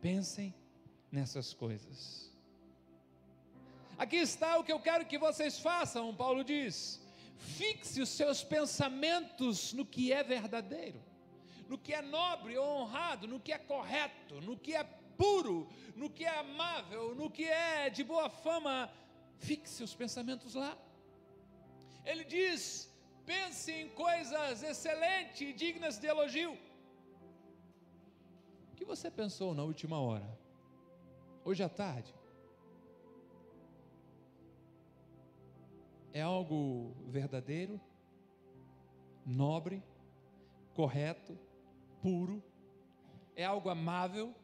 [0.00, 0.54] pensem
[1.10, 2.30] nessas coisas.
[3.96, 7.00] Aqui está o que eu quero que vocês façam, Paulo diz.
[7.36, 11.02] Fixe os seus pensamentos no que é verdadeiro,
[11.68, 14.84] no que é nobre ou honrado, no que é correto, no que é
[15.16, 18.90] puro, no que é amável, no que é de boa fama.
[19.38, 20.76] Fixe os pensamentos lá.
[22.04, 22.90] Ele diz:
[23.24, 26.56] pense em coisas excelentes e dignas de elogio.
[28.72, 30.38] O que você pensou na última hora?
[31.44, 32.14] Hoje à tarde?
[36.12, 37.80] é algo verdadeiro,
[39.24, 39.82] nobre,
[40.74, 41.38] correto,
[42.02, 42.42] puro,
[43.36, 44.34] é algo amável,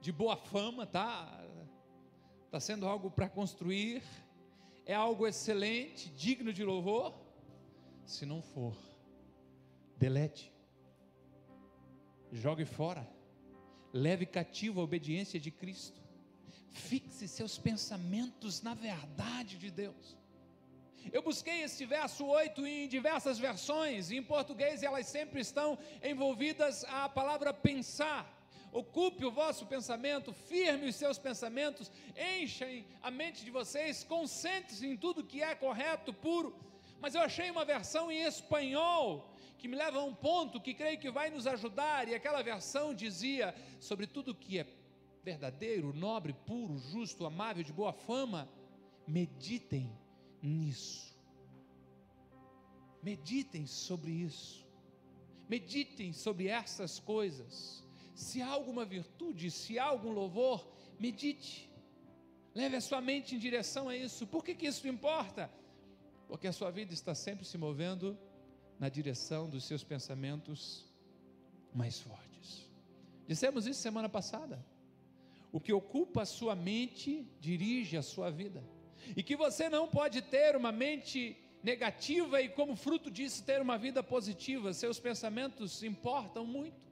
[0.00, 1.44] de boa fama, tá?
[2.46, 4.02] Está sendo algo para construir,
[4.90, 7.14] é algo excelente, digno de louvor.
[8.04, 8.76] Se não for,
[9.96, 10.52] delete,
[12.32, 13.08] jogue fora,
[13.92, 16.00] leve cativo a obediência de Cristo,
[16.72, 20.16] fixe seus pensamentos na verdade de Deus.
[21.12, 27.08] Eu busquei esse verso 8 em diversas versões, em português elas sempre estão envolvidas a
[27.08, 28.39] palavra pensar.
[28.72, 31.90] Ocupe o vosso pensamento, firme os seus pensamentos,
[32.38, 36.54] enchem a mente de vocês, concentre-se em tudo que é correto, puro.
[37.00, 39.28] Mas eu achei uma versão em espanhol
[39.58, 42.94] que me leva a um ponto que creio que vai nos ajudar, e aquela versão
[42.94, 44.66] dizia sobre tudo que é
[45.22, 48.48] verdadeiro, nobre, puro, justo, amável, de boa fama,
[49.06, 49.92] meditem
[50.42, 51.10] nisso.
[53.02, 54.66] Meditem sobre isso.
[55.48, 57.84] Meditem sobre essas coisas.
[58.20, 60.58] Se há alguma virtude, se há algum louvor,
[60.98, 61.70] medite.
[62.54, 64.26] Leve a sua mente em direção a isso.
[64.26, 65.50] Por que, que isso importa?
[66.28, 68.18] Porque a sua vida está sempre se movendo
[68.78, 70.84] na direção dos seus pensamentos
[71.72, 72.68] mais fortes.
[73.26, 74.62] Dissemos isso semana passada.
[75.50, 78.62] O que ocupa a sua mente dirige a sua vida
[79.16, 83.78] e que você não pode ter uma mente negativa e, como fruto disso, ter uma
[83.78, 84.74] vida positiva.
[84.74, 86.89] Seus pensamentos importam muito.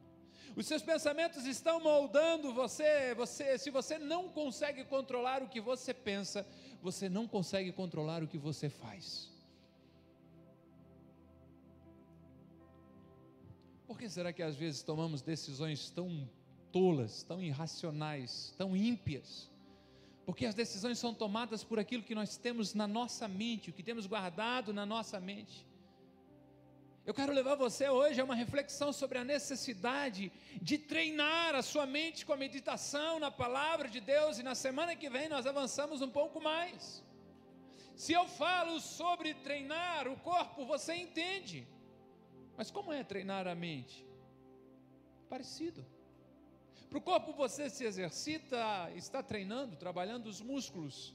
[0.59, 3.57] Os seus pensamentos estão moldando você, você.
[3.57, 6.45] Se você não consegue controlar o que você pensa,
[6.83, 9.31] você não consegue controlar o que você faz.
[13.87, 16.29] Por que será que às vezes tomamos decisões tão
[16.73, 19.49] tolas, tão irracionais, tão ímpias?
[20.27, 23.85] Porque as decisões são tomadas por aquilo que nós temos na nossa mente, o que
[23.85, 25.68] temos guardado na nossa mente.
[27.09, 31.87] Eu quero levar você hoje a uma reflexão sobre a necessidade de treinar a sua
[31.87, 36.03] mente com a meditação na palavra de Deus e na semana que vem nós avançamos
[36.03, 37.03] um pouco mais.
[37.97, 41.67] Se eu falo sobre treinar o corpo, você entende.
[42.59, 44.07] Mas como é treinar a mente?
[45.31, 45.83] Parecido.
[46.91, 51.15] Para o corpo você se exercita, está treinando, trabalhando os músculos.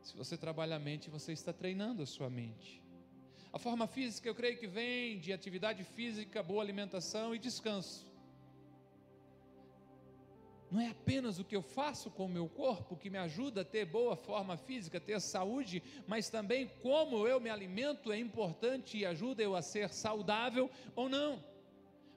[0.00, 2.83] Se você trabalha a mente, você está treinando a sua mente.
[3.54, 8.04] A forma física, eu creio que vem de atividade física, boa alimentação e descanso.
[10.72, 13.64] Não é apenas o que eu faço com o meu corpo que me ajuda a
[13.64, 19.06] ter boa forma física, ter saúde, mas também como eu me alimento é importante e
[19.06, 21.40] ajuda eu a ser saudável ou não.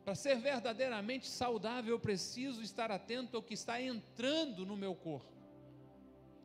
[0.03, 5.31] Para ser verdadeiramente saudável, eu preciso estar atento ao que está entrando no meu corpo.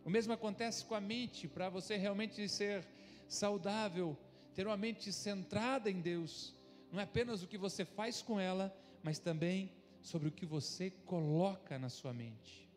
[0.04, 2.86] O mesmo acontece com a mente, para você realmente ser
[3.26, 4.18] saudável,
[4.54, 6.54] ter uma mente centrada em Deus,
[6.90, 10.90] não é apenas o que você faz com ela, mas também sobre o que você
[11.06, 12.68] coloca na sua mente.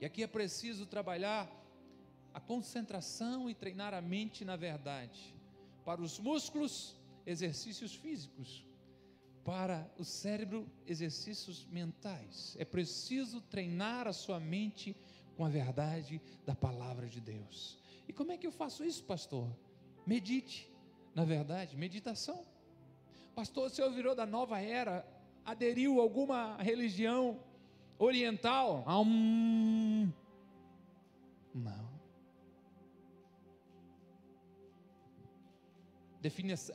[0.00, 1.50] E aqui é preciso trabalhar
[2.34, 5.34] a concentração e treinar a mente na verdade.
[5.84, 8.66] Para os músculos, exercícios físicos.
[9.44, 12.56] Para o cérebro, exercícios mentais.
[12.58, 14.96] É preciso treinar a sua mente
[15.36, 17.78] com a verdade da palavra de Deus.
[18.06, 19.48] E como é que eu faço isso, pastor?
[20.06, 20.70] Medite,
[21.14, 22.44] na verdade, meditação.
[23.34, 25.06] Pastor, o senhor virou da nova era,
[25.44, 27.40] aderiu a alguma religião
[27.98, 28.84] oriental?
[28.88, 30.10] Um...
[31.54, 31.92] Não.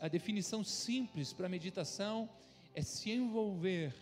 [0.02, 2.30] A definição simples para meditação
[2.74, 3.94] é se envolver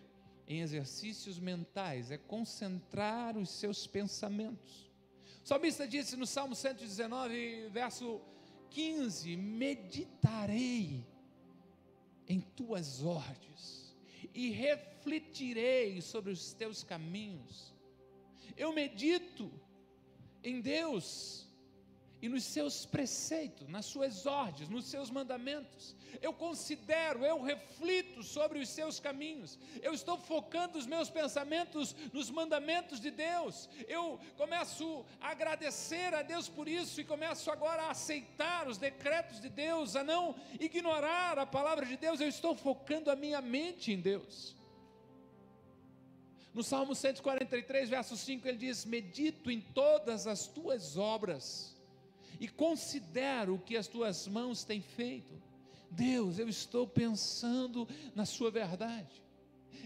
[0.47, 4.91] em exercícios mentais, é concentrar os seus pensamentos.
[5.43, 8.21] O salmista disse no Salmo 119, verso
[8.69, 11.05] 15: Meditarei
[12.27, 13.95] em tuas ordens
[14.33, 17.73] e refletirei sobre os teus caminhos.
[18.57, 19.51] Eu medito
[20.43, 21.44] em Deus
[22.21, 25.95] e nos seus preceitos, nas suas ordens, nos seus mandamentos.
[26.21, 29.59] Eu considero, eu reflito sobre os seus caminhos.
[29.81, 33.69] Eu estou focando os meus pensamentos nos mandamentos de Deus.
[33.87, 39.39] Eu começo a agradecer a Deus por isso e começo agora a aceitar os decretos
[39.41, 42.21] de Deus, a não ignorar a palavra de Deus.
[42.21, 44.55] Eu estou focando a minha mente em Deus.
[46.53, 51.74] No Salmo 143, verso 5, ele diz: Medito em todas as tuas obras
[52.45, 55.33] e considero o que as tuas mãos têm feito.
[55.89, 59.23] Deus, eu estou pensando na Sua verdade,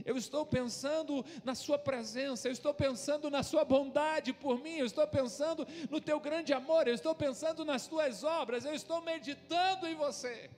[0.06, 4.86] eu estou pensando na Sua presença, eu estou pensando na Sua bondade por mim, eu
[4.86, 9.88] estou pensando no Teu grande amor, eu estou pensando nas Tuas obras, eu estou meditando
[9.88, 10.50] em você.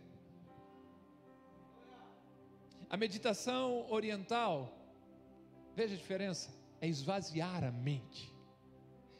[2.90, 4.76] A meditação oriental,
[5.76, 6.50] veja a diferença,
[6.82, 8.34] é esvaziar a mente.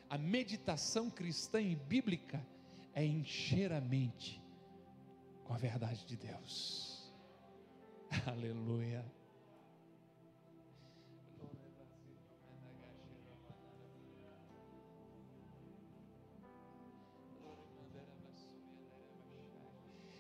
[0.10, 2.44] A meditação cristã e bíblica
[2.94, 4.42] é encher a mente
[5.46, 7.12] com a verdade de Deus.
[8.26, 9.04] Aleluia.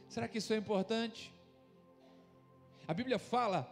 [0.08, 1.34] Será que isso é importante?
[2.86, 3.66] A Bíblia fala,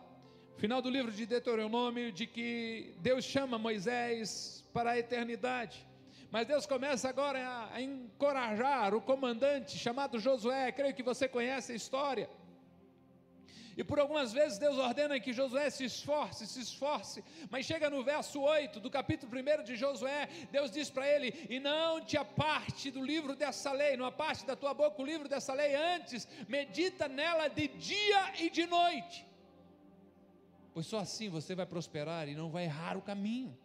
[0.53, 5.85] no final do livro de Deuteronômio, de que Deus chama Moisés para a eternidade.
[6.31, 11.71] Mas Deus começa agora a, a encorajar o comandante chamado Josué, creio que você conhece
[11.71, 12.29] a história.
[13.75, 18.03] E por algumas vezes Deus ordena que Josué se esforce, se esforce, mas chega no
[18.03, 22.91] verso 8 do capítulo 1 de Josué, Deus diz para ele: E não te aparte
[22.91, 27.07] do livro dessa lei, não aparte da tua boca o livro dessa lei, antes medita
[27.07, 29.25] nela de dia e de noite,
[30.73, 33.57] pois só assim você vai prosperar e não vai errar o caminho.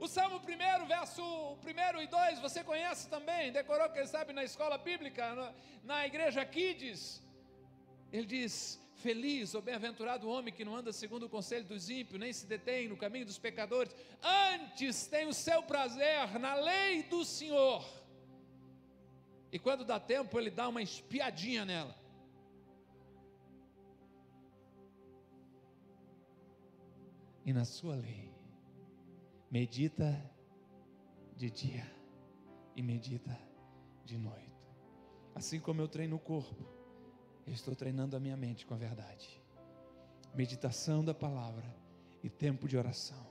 [0.00, 1.22] O Salmo 1, verso
[1.62, 5.52] 1 e 2, você conhece também, decorou, quem sabe, na escola bíblica, na,
[5.84, 7.22] na igreja Kids.
[8.10, 12.18] Ele diz: Feliz ou bem-aventurado o homem que não anda segundo o conselho dos ímpios,
[12.18, 17.22] nem se detém no caminho dos pecadores, antes tem o seu prazer na lei do
[17.22, 17.84] Senhor.
[19.52, 21.94] E quando dá tempo, ele dá uma espiadinha nela.
[27.44, 28.29] E na sua lei
[29.50, 30.16] medita
[31.36, 31.90] de dia
[32.76, 33.36] e medita
[34.04, 34.50] de noite.
[35.34, 36.64] Assim como eu treino o corpo,
[37.46, 39.42] eu estou treinando a minha mente com a verdade.
[40.34, 41.74] Meditação da palavra
[42.22, 43.26] e tempo de oração.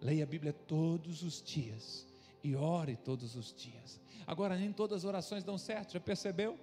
[0.00, 2.06] Leia a Bíblia todos os dias,
[2.42, 4.00] e ore todos os dias.
[4.26, 6.58] Agora, nem todas as orações dão certo, já percebeu?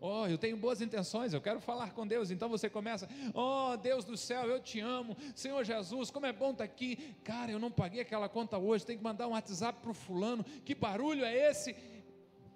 [0.00, 2.30] Oh, eu tenho boas intenções, eu quero falar com Deus.
[2.30, 6.52] Então você começa, oh Deus do céu, eu te amo, Senhor Jesus, como é bom
[6.52, 7.14] estar aqui.
[7.22, 10.42] Cara, eu não paguei aquela conta hoje, tem que mandar um WhatsApp para o fulano.
[10.64, 11.76] Que barulho é esse?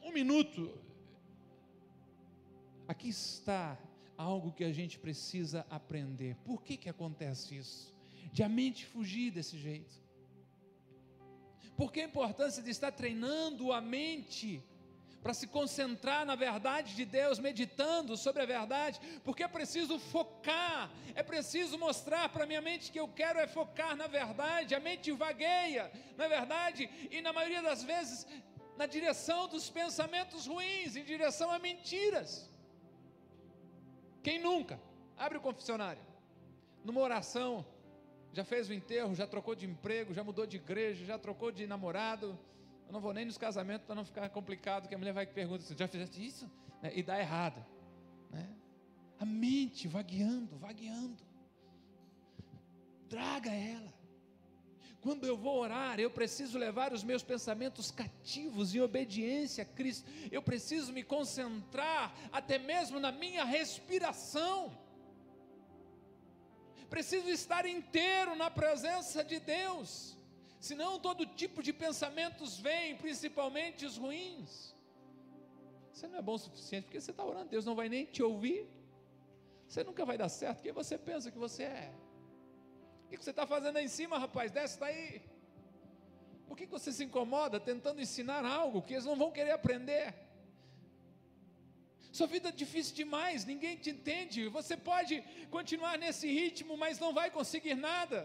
[0.03, 0.72] Um minuto.
[2.88, 3.78] Aqui está
[4.16, 6.36] algo que a gente precisa aprender.
[6.45, 7.95] Por que, que acontece isso?
[8.32, 10.03] De a mente fugir desse jeito.
[11.76, 14.62] Por que a importância de estar treinando a mente
[15.25, 20.91] para se concentrar na verdade de Deus, meditando sobre a verdade, porque é preciso focar,
[21.14, 25.11] é preciso mostrar para minha mente que eu quero é focar na verdade, a mente
[25.12, 28.27] vagueia, na verdade, e na maioria das vezes
[28.77, 32.51] na direção dos pensamentos ruins, em direção a mentiras.
[34.22, 34.79] Quem nunca
[35.16, 36.03] abre o confessionário,
[36.85, 37.64] numa oração,
[38.31, 41.66] já fez o enterro, já trocou de emprego, já mudou de igreja, já trocou de
[41.66, 42.39] namorado,
[42.87, 45.64] eu não vou nem nos casamentos para não ficar complicado, que a mulher vai perguntar
[45.64, 46.51] assim, já fizeste isso?
[46.82, 46.93] Né?
[46.95, 47.64] E dá errado.
[48.30, 48.49] Né?
[49.18, 51.22] A mente vagueando, vagueando.
[53.09, 53.93] Traga ela.
[55.01, 60.09] Quando eu vou orar, eu preciso levar os meus pensamentos cativos em obediência a Cristo.
[60.32, 64.72] Eu preciso me concentrar até mesmo na minha respiração.
[66.89, 70.13] Preciso estar inteiro na presença de Deus
[70.68, 74.74] senão todo tipo de pensamentos vem, principalmente os ruins.
[75.92, 78.22] Você não é bom o suficiente, porque você está orando, Deus não vai nem te
[78.22, 78.60] ouvir.
[79.68, 81.92] Você nunca vai dar certo, quem você pensa que você é?
[83.04, 84.50] O que você está fazendo aí em cima, rapaz?
[84.50, 85.22] Desce daí.
[86.48, 90.14] Por que você se incomoda tentando ensinar algo que eles não vão querer aprender?
[92.10, 94.48] Sua vida é difícil demais, ninguém te entende.
[94.48, 98.18] Você pode continuar nesse ritmo, mas não vai conseguir nada.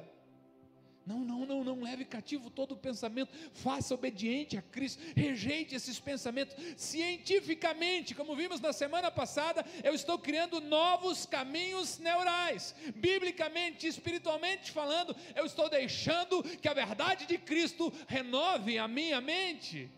[1.10, 5.99] Não, não, não, não leve cativo todo o pensamento, faça obediente a Cristo, rejeite esses
[5.99, 6.55] pensamentos.
[6.78, 12.76] Cientificamente, como vimos na semana passada, eu estou criando novos caminhos neurais.
[12.95, 19.89] Biblicamente, espiritualmente falando, eu estou deixando que a verdade de Cristo renove a minha mente.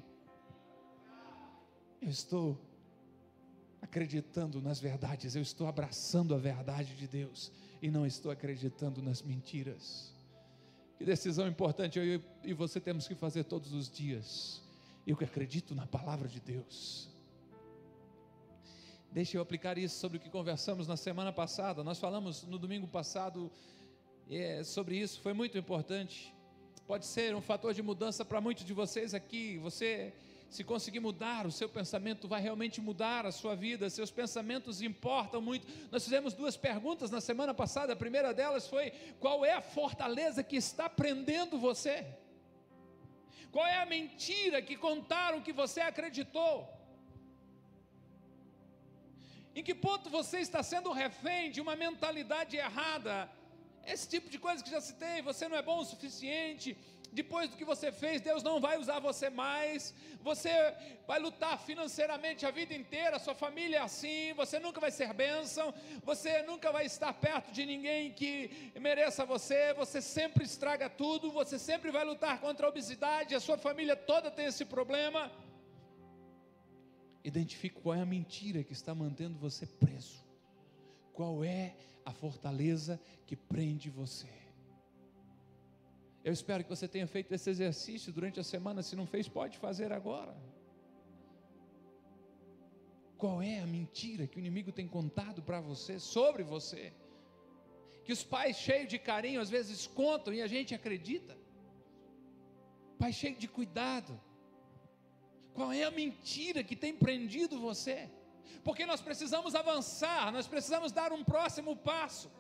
[2.01, 2.57] Eu estou
[3.81, 7.51] acreditando nas verdades, eu estou abraçando a verdade de Deus
[7.81, 10.10] e não estou acreditando nas mentiras.
[11.01, 14.61] Que decisão importante eu e você temos que fazer todos os dias.
[15.07, 17.09] Eu que acredito na palavra de Deus.
[19.11, 21.83] Deixa eu aplicar isso sobre o que conversamos na semana passada.
[21.83, 23.51] Nós falamos no domingo passado
[24.29, 26.31] é, sobre isso, foi muito importante.
[26.85, 29.57] Pode ser um fator de mudança para muitos de vocês aqui.
[29.57, 30.13] Você
[30.51, 35.41] se conseguir mudar o seu pensamento, vai realmente mudar a sua vida, seus pensamentos importam
[35.41, 35.65] muito.
[35.89, 40.43] Nós fizemos duas perguntas na semana passada, a primeira delas foi: qual é a fortaleza
[40.43, 42.05] que está prendendo você?
[43.49, 46.53] Qual é a mentira que contaram que você acreditou?
[49.55, 53.31] Em que ponto você está sendo refém de uma mentalidade errada?
[53.85, 56.77] Esse tipo de coisa que já citei, você não é bom o suficiente,
[57.11, 60.49] depois do que você fez, Deus não vai usar você mais, você
[61.05, 65.73] vai lutar financeiramente a vida inteira, sua família é assim, você nunca vai ser bênção,
[66.03, 71.59] você nunca vai estar perto de ninguém que mereça você, você sempre estraga tudo, você
[71.59, 75.31] sempre vai lutar contra a obesidade, a sua família toda tem esse problema.
[77.23, 80.25] Identifique qual é a mentira que está mantendo você preso,
[81.13, 84.40] qual é a fortaleza que prende você.
[86.23, 88.83] Eu espero que você tenha feito esse exercício durante a semana.
[88.83, 90.35] Se não fez, pode fazer agora.
[93.17, 96.93] Qual é a mentira que o inimigo tem contado para você, sobre você?
[98.03, 101.37] Que os pais cheios de carinho às vezes contam e a gente acredita.
[102.99, 104.19] Pai cheio de cuidado.
[105.53, 108.09] Qual é a mentira que tem prendido você?
[108.63, 112.31] Porque nós precisamos avançar, nós precisamos dar um próximo passo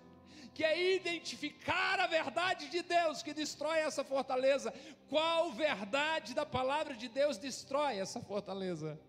[0.53, 4.73] que é identificar a verdade de Deus que destrói essa fortaleza.
[5.09, 8.99] Qual verdade da palavra de Deus destrói essa fortaleza?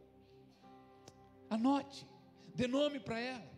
[1.51, 2.07] Anote,
[2.55, 3.53] dê nome para ela.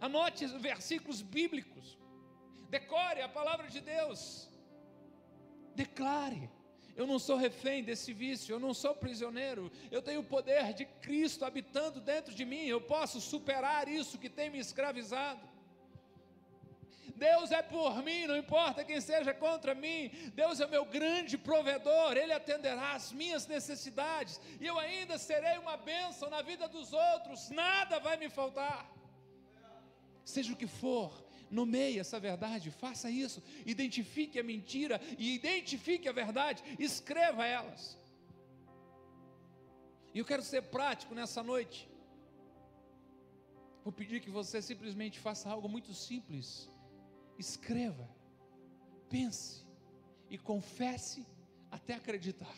[0.00, 1.98] Anote os versículos bíblicos.
[2.68, 4.48] Decore a palavra de Deus.
[5.74, 6.50] Declare.
[6.96, 10.84] Eu não sou refém desse vício, eu não sou prisioneiro, eu tenho o poder de
[10.84, 15.40] Cristo habitando dentro de mim, eu posso superar isso que tem me escravizado.
[17.16, 20.10] Deus é por mim, não importa quem seja contra mim.
[20.34, 25.76] Deus é meu grande provedor, Ele atenderá às minhas necessidades, e eu ainda serei uma
[25.76, 28.90] bênção na vida dos outros, nada vai me faltar.
[30.24, 31.10] Seja o que for,
[31.50, 37.98] Nomeie essa verdade, faça isso, identifique a mentira e identifique a verdade, escreva elas.
[40.14, 41.90] E eu quero ser prático nessa noite.
[43.82, 46.69] Vou pedir que você simplesmente faça algo muito simples.
[47.40, 48.06] Escreva,
[49.08, 49.64] pense
[50.28, 51.26] e confesse
[51.70, 52.54] até acreditar.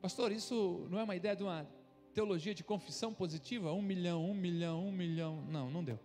[0.00, 1.68] Pastor, isso não é uma ideia de uma
[2.14, 3.72] teologia de confissão positiva?
[3.72, 5.44] Um milhão, um milhão, um milhão.
[5.50, 5.98] Não, não deu.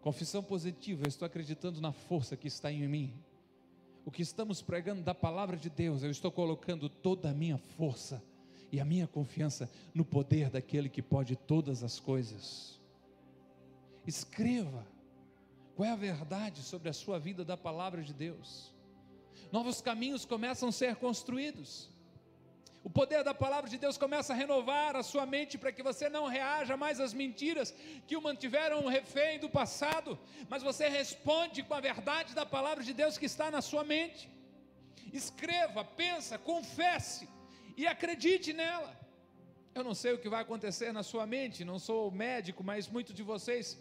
[0.00, 3.12] Confissão positiva, eu estou acreditando na força que está em mim.
[4.04, 8.22] O que estamos pregando da palavra de Deus, eu estou colocando toda a minha força
[8.70, 12.83] e a minha confiança no poder daquele que pode todas as coisas.
[14.06, 14.86] Escreva
[15.74, 18.72] qual é a verdade sobre a sua vida da palavra de Deus.
[19.50, 21.90] Novos caminhos começam a ser construídos.
[22.82, 26.06] O poder da palavra de Deus começa a renovar a sua mente para que você
[26.10, 27.74] não reaja mais às mentiras
[28.06, 30.18] que o mantiveram refém do passado,
[30.50, 34.28] mas você responde com a verdade da palavra de Deus que está na sua mente.
[35.14, 37.26] Escreva, pensa, confesse
[37.74, 38.92] e acredite nela.
[39.74, 43.14] Eu não sei o que vai acontecer na sua mente, não sou médico, mas muitos
[43.14, 43.78] de vocês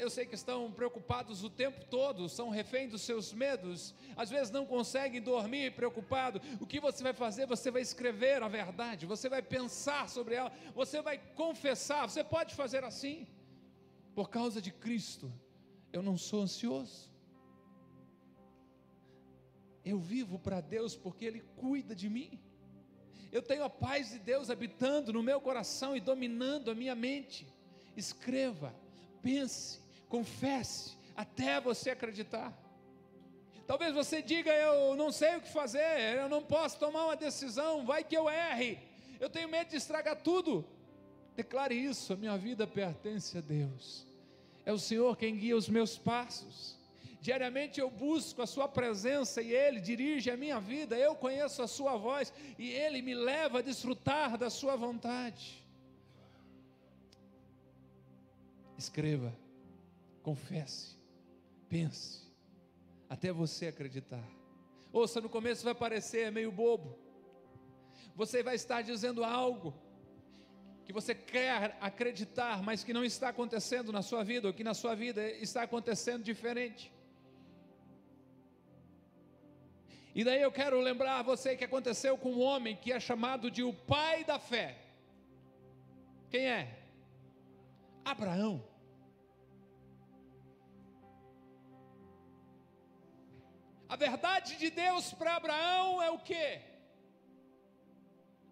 [0.00, 4.50] eu sei que estão preocupados o tempo todo, são reféns dos seus medos, às vezes
[4.50, 6.40] não conseguem dormir preocupado.
[6.60, 7.46] O que você vai fazer?
[7.46, 12.08] Você vai escrever a verdade, você vai pensar sobre ela, você vai confessar.
[12.08, 13.26] Você pode fazer assim.
[14.14, 15.32] Por causa de Cristo,
[15.92, 17.10] eu não sou ansioso.
[19.84, 22.38] Eu vivo para Deus porque Ele cuida de mim.
[23.30, 27.48] Eu tenho a paz de Deus habitando no meu coração e dominando a minha mente.
[27.96, 28.74] Escreva
[29.22, 29.80] pense,
[30.12, 32.52] confesse, até você acreditar.
[33.66, 37.86] Talvez você diga: Eu não sei o que fazer, eu não posso tomar uma decisão,
[37.86, 38.78] vai que eu erre,
[39.18, 40.66] eu tenho medo de estragar tudo.
[41.34, 44.06] Declare isso: a minha vida pertence a Deus,
[44.66, 46.78] é o Senhor quem guia os meus passos.
[47.22, 51.68] Diariamente eu busco a Sua presença e Ele dirige a minha vida, eu conheço a
[51.68, 55.64] Sua voz e Ele me leva a desfrutar da Sua vontade.
[58.76, 59.32] Escreva,
[60.22, 60.96] confesse,
[61.68, 62.22] pense,
[63.08, 64.24] até você acreditar.
[64.92, 66.98] Ouça, no começo vai parecer meio bobo.
[68.14, 69.74] Você vai estar dizendo algo
[70.84, 74.74] que você quer acreditar, mas que não está acontecendo na sua vida, ou que na
[74.74, 76.92] sua vida está acontecendo diferente.
[80.14, 83.50] E daí eu quero lembrar a você que aconteceu com um homem que é chamado
[83.50, 84.76] de o pai da fé.
[86.30, 86.78] Quem é?
[88.04, 88.71] Abraão.
[93.92, 96.62] A verdade de Deus para Abraão é o que?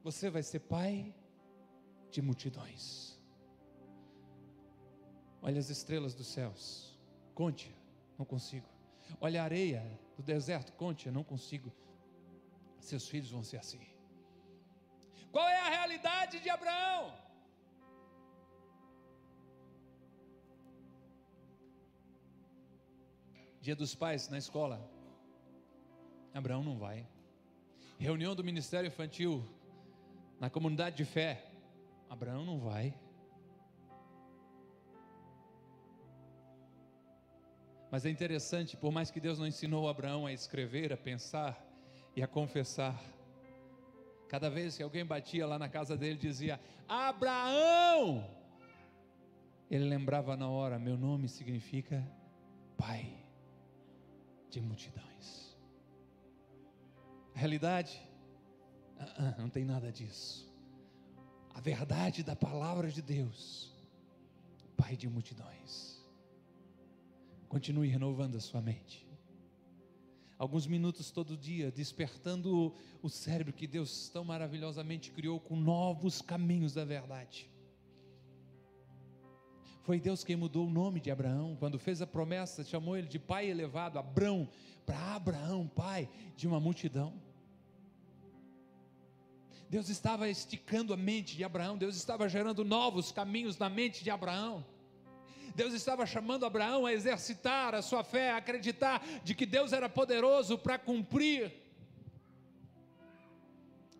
[0.03, 1.15] Você vai ser pai
[2.11, 3.19] de multidões.
[5.41, 6.95] Olha as estrelas dos céus,
[7.35, 7.75] conte,
[8.19, 8.69] não consigo.
[9.19, 9.83] Olha a areia
[10.15, 11.73] do deserto, conte, não consigo.
[12.79, 13.81] Seus filhos vão ser assim.
[15.33, 17.15] Qual é a realidade de Abraão?
[23.63, 24.90] Dia dos pais na escola.
[26.33, 27.07] Abraão não vai.
[27.99, 29.45] Reunião do Ministério Infantil
[30.39, 31.45] na comunidade de fé.
[32.09, 32.95] Abraão não vai.
[37.91, 41.61] Mas é interessante, por mais que Deus não ensinou Abraão a escrever, a pensar
[42.15, 43.03] e a confessar,
[44.29, 48.25] cada vez que alguém batia lá na casa dele, dizia: Abraão!
[49.69, 52.07] Ele lembrava na hora: meu nome significa
[52.77, 53.13] Pai
[54.49, 55.50] de multidões
[57.41, 57.99] realidade?
[58.99, 60.47] Ah, não tem nada disso.
[61.55, 63.73] A verdade da palavra de Deus,
[64.77, 65.99] Pai de multidões.
[67.49, 69.07] Continue renovando a sua mente.
[70.39, 76.73] Alguns minutos todo dia, despertando o cérebro que Deus tão maravilhosamente criou com novos caminhos
[76.73, 77.51] da verdade.
[79.83, 83.19] Foi Deus quem mudou o nome de Abraão, quando fez a promessa, chamou ele de
[83.19, 84.49] pai elevado, Abrão,
[84.87, 87.30] para Abraão, pai de uma multidão.
[89.71, 94.11] Deus estava esticando a mente de Abraão, Deus estava gerando novos caminhos na mente de
[94.11, 94.67] Abraão.
[95.55, 99.89] Deus estava chamando Abraão a exercitar a sua fé, a acreditar de que Deus era
[99.89, 101.53] poderoso para cumprir.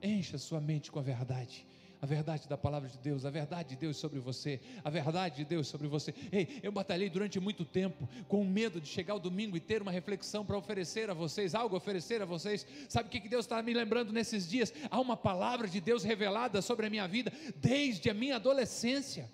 [0.03, 1.70] Encha sua mente com a verdade
[2.03, 5.45] a verdade da palavra de Deus, a verdade de Deus sobre você, a verdade de
[5.45, 6.15] Deus sobre você.
[6.33, 9.91] Ei, eu batalhei durante muito tempo com medo de chegar o domingo e ter uma
[9.91, 12.67] reflexão para oferecer a vocês, algo oferecer a vocês.
[12.89, 14.73] Sabe o que Deus está me lembrando nesses dias?
[14.91, 19.31] Há uma palavra de Deus revelada sobre a minha vida desde a minha adolescência.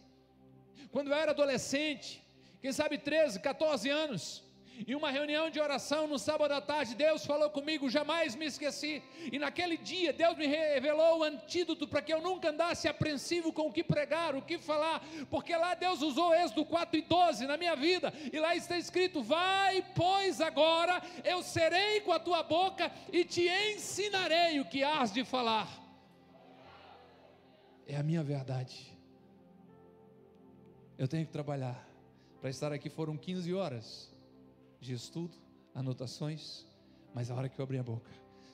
[0.91, 2.23] Quando eu era adolescente,
[2.61, 4.45] quem sabe 13, 14 anos.
[4.87, 9.03] Em uma reunião de oração no sábado à tarde, Deus falou comigo, jamais me esqueci.
[9.33, 13.68] E naquele dia, Deus me revelou o antídoto para que eu nunca andasse apreensivo com
[13.68, 17.57] o que pregar, o que falar, porque lá Deus usou Êxodo 4 e 12 na
[17.57, 22.93] minha vida, e lá está escrito: Vai, pois agora eu serei com a tua boca
[23.12, 25.68] e te ensinarei o que has de falar.
[27.87, 28.95] É a minha verdade.
[30.99, 31.87] Eu tenho que trabalhar.
[32.41, 34.16] Para estar aqui foram 15 horas
[34.87, 35.37] de estudo,
[35.74, 36.64] anotações,
[37.12, 38.11] mas a hora que eu abrir a boca,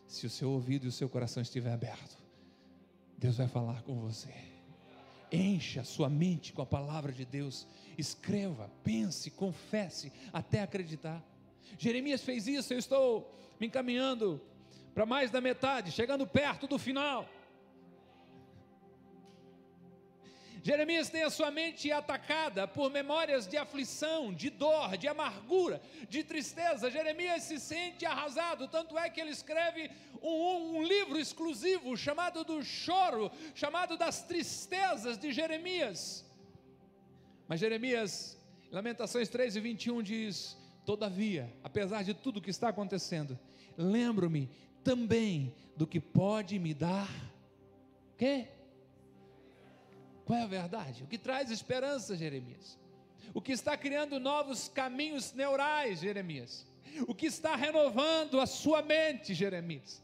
[0.08, 2.16] se o seu ouvido e o seu coração estiver aberto,
[3.18, 4.34] Deus vai falar com você.
[5.30, 7.66] Encha sua mente com a palavra de Deus,
[7.96, 11.22] escreva, pense, confesse, até acreditar.
[11.78, 14.40] Jeremias fez isso, eu estou me encaminhando
[14.94, 17.28] para mais da metade, chegando perto do final.
[20.62, 26.22] Jeremias tem a sua mente atacada por memórias de aflição, de dor, de amargura, de
[26.22, 26.88] tristeza.
[26.88, 29.90] Jeremias se sente arrasado, tanto é que ele escreve
[30.22, 36.24] um, um livro exclusivo chamado do choro, chamado das tristezas de Jeremias.
[37.48, 38.40] Mas Jeremias,
[38.70, 40.56] Lamentações 3 e 21 diz:
[40.86, 43.36] Todavia, apesar de tudo que está acontecendo,
[43.76, 44.48] lembro-me
[44.84, 47.10] também do que pode me dar.
[48.16, 48.46] Quê?
[50.32, 51.04] Qual é a verdade?
[51.04, 52.78] O que traz esperança, Jeremias?
[53.34, 56.66] O que está criando novos caminhos neurais, Jeremias?
[57.06, 60.02] O que está renovando a sua mente, Jeremias?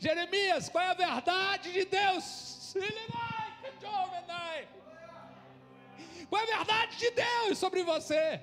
[0.00, 2.72] Jeremias, qual é a verdade de Deus?
[6.30, 8.40] Qual é a verdade de Deus sobre você?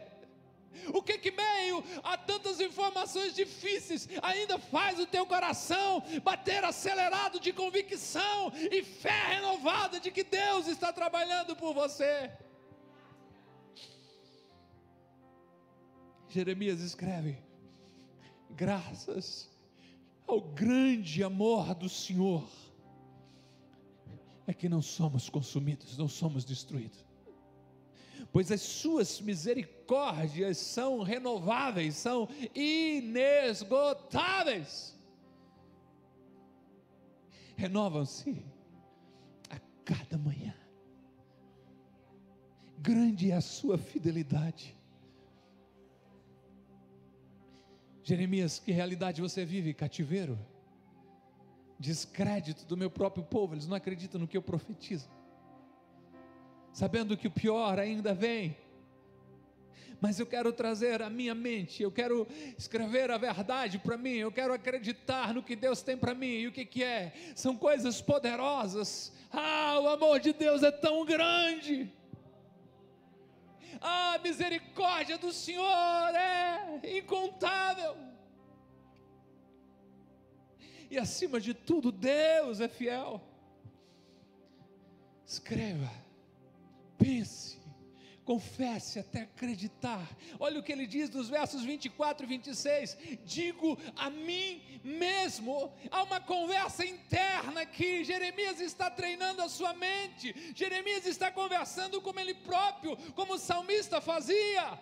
[0.93, 7.39] O que que meio a tantas informações difíceis ainda faz o teu coração bater acelerado
[7.39, 12.31] de convicção e fé renovada de que Deus está trabalhando por você?
[16.29, 17.37] Jeremias escreve:
[18.51, 19.49] graças
[20.25, 22.47] ao grande amor do Senhor,
[24.47, 27.10] é que não somos consumidos, não somos destruídos
[28.31, 34.97] pois as suas misericórdias são renováveis, são inesgotáveis.
[37.57, 38.45] Renovam-se
[39.49, 40.55] a cada manhã.
[42.77, 44.77] Grande é a sua fidelidade.
[48.03, 49.75] Jeremias, que realidade você vive?
[49.75, 50.39] Cativeiro,
[51.77, 55.07] descrédito do meu próprio povo, eles não acreditam no que eu profetizo
[56.73, 58.55] sabendo que o pior ainda vem.
[59.99, 64.31] Mas eu quero trazer a minha mente, eu quero escrever a verdade para mim, eu
[64.31, 66.39] quero acreditar no que Deus tem para mim.
[66.39, 67.13] E o que, que é?
[67.35, 69.13] São coisas poderosas.
[69.31, 71.91] Ah, o amor de Deus é tão grande.
[73.79, 77.95] Ah, a misericórdia do Senhor é incontável.
[80.89, 83.21] E acima de tudo, Deus é fiel.
[85.25, 85.89] Escreva
[87.01, 87.59] pense,
[88.23, 90.07] confesse até acreditar.
[90.39, 92.97] Olha o que ele diz nos versos 24 e 26.
[93.25, 100.33] Digo a mim mesmo, há uma conversa interna que Jeremias está treinando a sua mente.
[100.55, 104.79] Jeremias está conversando como ele próprio, como o salmista fazia.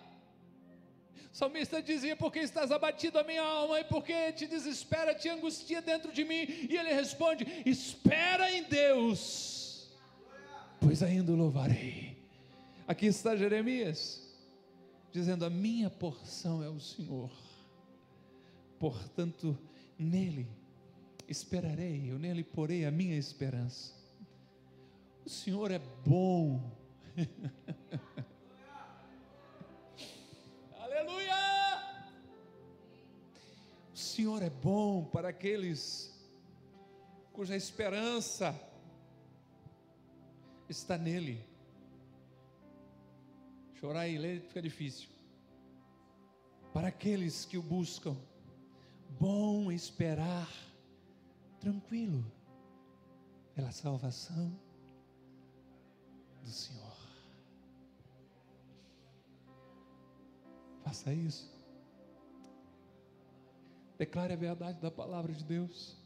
[1.32, 3.80] O salmista dizia: Por que estás abatido a minha alma?
[3.80, 6.46] E por que te desespera, te angustia dentro de mim?
[6.68, 9.59] E ele responde: Espera em Deus,
[10.80, 12.16] pois ainda o louvarei.
[12.88, 14.26] Aqui está Jeremias,
[15.12, 17.30] dizendo: A minha porção é o Senhor,
[18.78, 19.56] portanto,
[19.98, 20.48] nele
[21.28, 23.94] esperarei, eu nele porei a minha esperança.
[25.24, 26.72] O Senhor é bom.
[30.80, 31.36] Aleluia!
[33.94, 36.10] O Senhor é bom para aqueles
[37.32, 38.69] cuja esperança
[40.70, 41.44] está nele.
[43.74, 45.08] Chorar e ler fica difícil.
[46.72, 48.16] Para aqueles que o buscam,
[49.18, 50.48] bom esperar,
[51.58, 52.24] tranquilo,
[53.54, 54.56] pela salvação
[56.42, 56.96] do Senhor.
[60.84, 61.50] Faça isso.
[63.98, 65.96] Declare a verdade da palavra de Deus.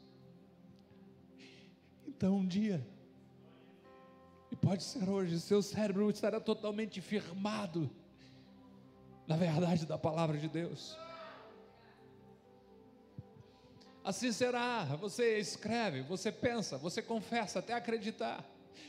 [2.06, 2.93] Então um dia
[4.64, 7.90] pode ser hoje, seu cérebro estará totalmente firmado
[9.26, 10.96] na verdade da palavra de Deus.
[14.02, 18.44] Assim será, você escreve, você pensa, você confessa até acreditar.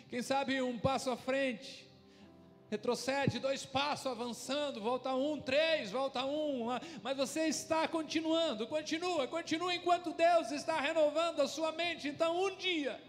[0.10, 1.90] Quem sabe um passo à frente,
[2.70, 9.28] retrocede dois passos avançando, volta um, três, volta um, ah, mas você está continuando, continua,
[9.28, 12.10] continua enquanto Deus está renovando a sua mente.
[12.10, 13.00] Então, um dia,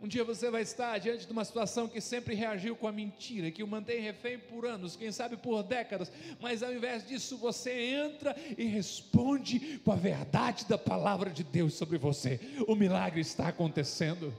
[0.00, 3.50] um dia você vai estar diante de uma situação que sempre reagiu com a mentira,
[3.50, 7.72] que o mantém refém por anos, quem sabe por décadas, mas ao invés disso você
[7.72, 12.38] entra e responde com a verdade da palavra de Deus sobre você.
[12.68, 14.32] O milagre está acontecendo.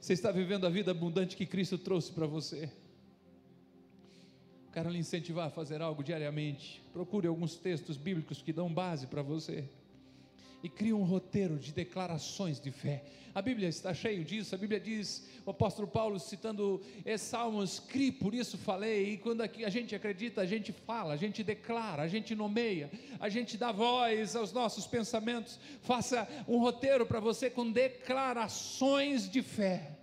[0.00, 2.68] Você está vivendo a vida abundante que Cristo trouxe para você.
[4.72, 6.82] Quero lhe incentivar a fazer algo diariamente.
[6.92, 9.64] Procure alguns textos bíblicos que dão base para você.
[10.64, 13.04] E crie um roteiro de declarações de fé.
[13.34, 14.54] A Bíblia está cheia disso.
[14.54, 19.12] A Bíblia diz, o apóstolo Paulo citando esse Salmos, crie, por isso falei.
[19.12, 22.90] E quando a gente acredita, a gente fala, a gente declara, a gente nomeia,
[23.20, 25.60] a gente dá voz aos nossos pensamentos.
[25.82, 29.98] Faça um roteiro para você com declarações de fé.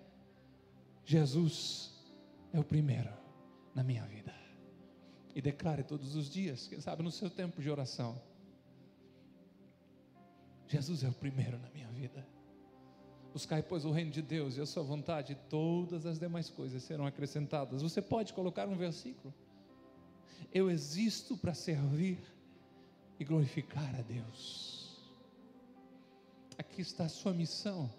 [1.03, 1.91] Jesus
[2.53, 3.09] é o primeiro
[3.74, 4.32] na minha vida.
[5.34, 8.22] E declare todos os dias, quem sabe no seu tempo de oração.
[10.72, 12.26] Jesus é o primeiro na minha vida.
[13.34, 16.82] Buscai, pois, o reino de Deus e a sua vontade, e todas as demais coisas
[16.84, 17.82] serão acrescentadas.
[17.82, 19.34] Você pode colocar um versículo.
[20.53, 22.17] Eu existo para servir
[23.19, 24.97] e glorificar a Deus.
[26.57, 27.91] Aqui está a sua missão,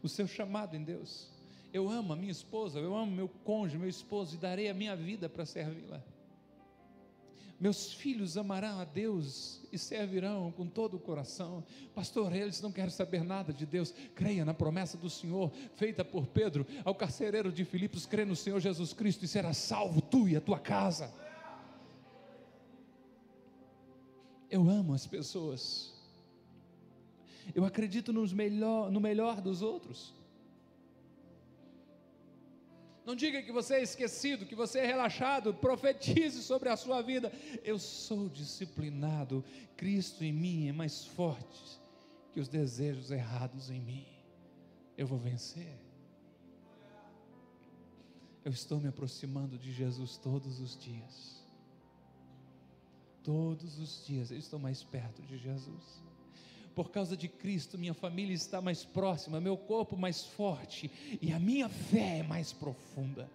[0.00, 1.28] o seu chamado em Deus.
[1.72, 4.94] Eu amo a minha esposa, eu amo meu cônjuge, meu esposo, e darei a minha
[4.94, 6.00] vida para servi-la.
[7.58, 11.64] Meus filhos amarão a Deus e servirão com todo o coração.
[11.94, 13.94] Pastor, eles não querem saber nada de Deus.
[14.14, 18.60] Creia na promessa do Senhor, feita por Pedro ao carcereiro de Filipos: crê no Senhor
[18.60, 21.12] Jesus Cristo e será salvo tu e a tua casa.
[24.50, 25.92] Eu amo as pessoas.
[27.54, 30.14] Eu acredito nos melhor, no melhor dos outros.
[33.04, 35.52] Não diga que você é esquecido, que você é relaxado.
[35.60, 37.32] Profetize sobre a sua vida.
[37.62, 39.44] Eu sou disciplinado.
[39.76, 41.80] Cristo em mim é mais forte
[42.32, 44.06] que os desejos errados em mim.
[44.96, 45.78] Eu vou vencer.
[48.44, 51.42] Eu estou me aproximando de Jesus todos os dias.
[53.22, 56.03] Todos os dias eu estou mais perto de Jesus
[56.74, 61.38] por causa de Cristo, minha família está mais próxima, meu corpo mais forte e a
[61.38, 63.28] minha fé é mais profunda.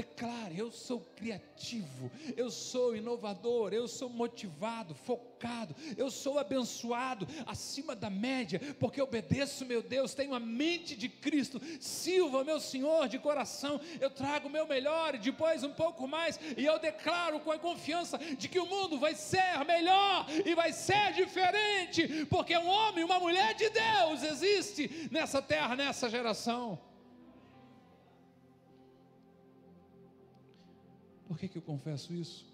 [0.00, 7.94] Declare: eu sou criativo, eu sou inovador, eu sou motivado, focado, eu sou abençoado, acima
[7.94, 13.18] da média, porque obedeço meu Deus, tenho a mente de Cristo, sirvo meu Senhor de
[13.18, 17.52] coração, eu trago o meu melhor e depois um pouco mais, e eu declaro com
[17.52, 22.68] a confiança de que o mundo vai ser melhor e vai ser diferente, porque um
[22.68, 26.89] homem, uma mulher de Deus existe nessa terra, nessa geração.
[31.30, 32.44] Por que, que eu confesso isso?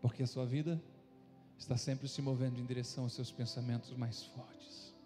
[0.00, 0.82] Porque a sua vida
[1.58, 4.96] está sempre se movendo em direção aos seus pensamentos mais fortes.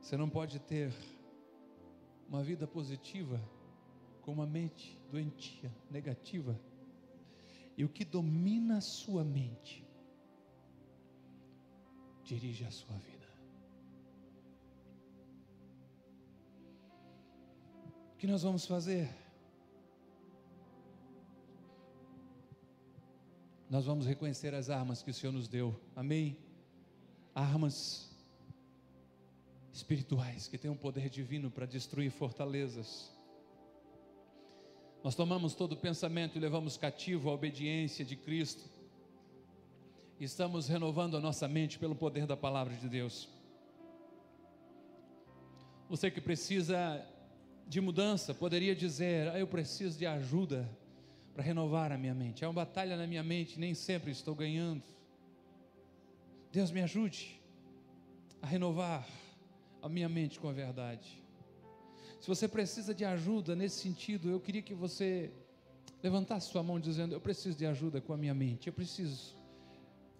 [0.00, 0.92] Você não pode ter
[2.28, 3.40] uma vida positiva
[4.20, 6.60] com uma mente doentia, negativa.
[7.76, 9.86] E o que domina a sua mente
[12.24, 13.19] dirige a sua vida.
[18.20, 19.08] Que nós vamos fazer?
[23.70, 26.36] Nós vamos reconhecer as armas que o Senhor nos deu, amém?
[27.34, 28.14] Armas
[29.72, 33.10] espirituais que têm um poder divino para destruir fortalezas.
[35.02, 38.68] Nós tomamos todo o pensamento e levamos cativo a obediência de Cristo.
[40.20, 43.30] Estamos renovando a nossa mente pelo poder da palavra de Deus.
[45.88, 47.02] Você que precisa
[47.70, 50.68] de mudança poderia dizer: ah, eu preciso de ajuda
[51.32, 52.44] para renovar a minha mente.
[52.44, 54.82] É uma batalha na minha mente, nem sempre estou ganhando.
[56.50, 57.40] Deus me ajude
[58.42, 59.06] a renovar
[59.80, 61.22] a minha mente com a verdade.
[62.20, 65.30] Se você precisa de ajuda nesse sentido, eu queria que você
[66.02, 69.36] levantasse sua mão dizendo: Eu preciso de ajuda com a minha mente, eu preciso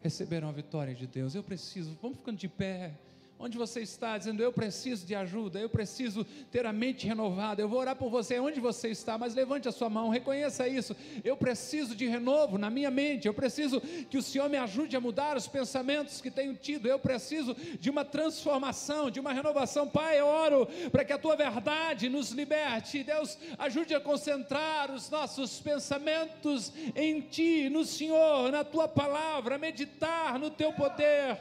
[0.01, 1.99] receber uma vitória de Deus, eu preciso.
[2.01, 2.97] Vamos ficando de pé
[3.41, 7.63] onde você está, dizendo: Eu preciso de ajuda, eu preciso ter a mente renovada.
[7.63, 10.95] Eu vou orar por você onde você está, mas levante a sua mão, reconheça isso.
[11.25, 15.01] Eu preciso de renovo na minha mente, eu preciso que o Senhor me ajude a
[15.01, 16.87] mudar os pensamentos que tenho tido.
[16.87, 19.89] Eu preciso de uma transformação, de uma renovação.
[19.89, 23.03] Pai, eu oro para que a tua verdade nos liberte.
[23.03, 30.39] Deus, ajude a concentrar os nossos pensamentos em Ti, no Senhor, na tua palavra, meditar
[30.39, 31.39] no teu poder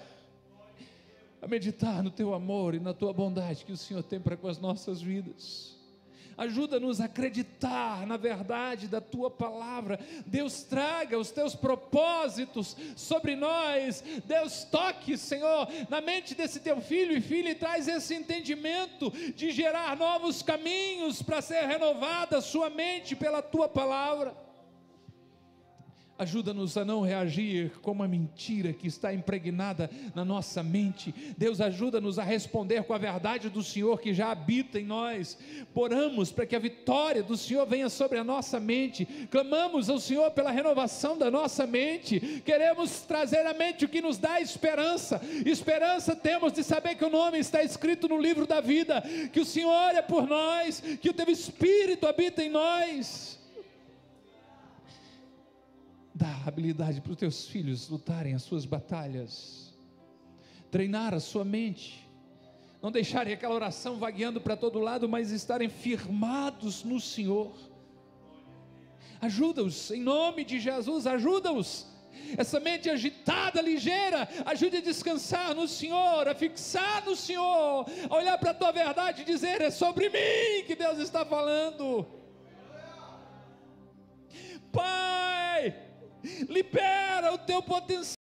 [1.42, 4.48] a meditar no teu amor e na tua bondade que o Senhor tem para com
[4.48, 5.78] as nossas vidas.
[6.40, 10.00] Ajuda-nos a acreditar na verdade da tua palavra.
[10.26, 14.02] Deus, traga os teus propósitos sobre nós.
[14.24, 19.52] Deus, toque, Senhor, na mente desse teu filho e filha e traz esse entendimento de
[19.52, 24.49] gerar novos caminhos para ser renovada a sua mente pela tua palavra.
[26.20, 31.16] Ajuda-nos a não reagir como a mentira que está impregnada na nossa mente.
[31.38, 35.38] Deus ajuda-nos a responder com a verdade do Senhor que já habita em nós.
[35.74, 39.06] Oramos para que a vitória do Senhor venha sobre a nossa mente.
[39.32, 42.42] Clamamos ao Senhor pela renovação da nossa mente.
[42.44, 45.22] Queremos trazer à mente o que nos dá esperança.
[45.46, 49.02] Esperança temos de saber que o nome está escrito no livro da vida,
[49.32, 53.39] que o Senhor é por nós, que o teu espírito habita em nós
[56.20, 59.74] Dá habilidade para os teus filhos lutarem as suas batalhas,
[60.70, 62.06] treinar a sua mente,
[62.82, 67.54] não deixarem aquela oração vagueando para todo lado, mas estarem firmados no Senhor.
[69.22, 71.88] Ajuda-os, em nome de Jesus, ajuda-os.
[72.38, 78.38] Essa mente agitada, ligeira, ajude a descansar no Senhor, a fixar no Senhor, a olhar
[78.38, 82.06] para a tua verdade e dizer: é sobre mim que Deus está falando.
[84.72, 85.09] Pai,
[86.48, 88.16] libera o teu potencial.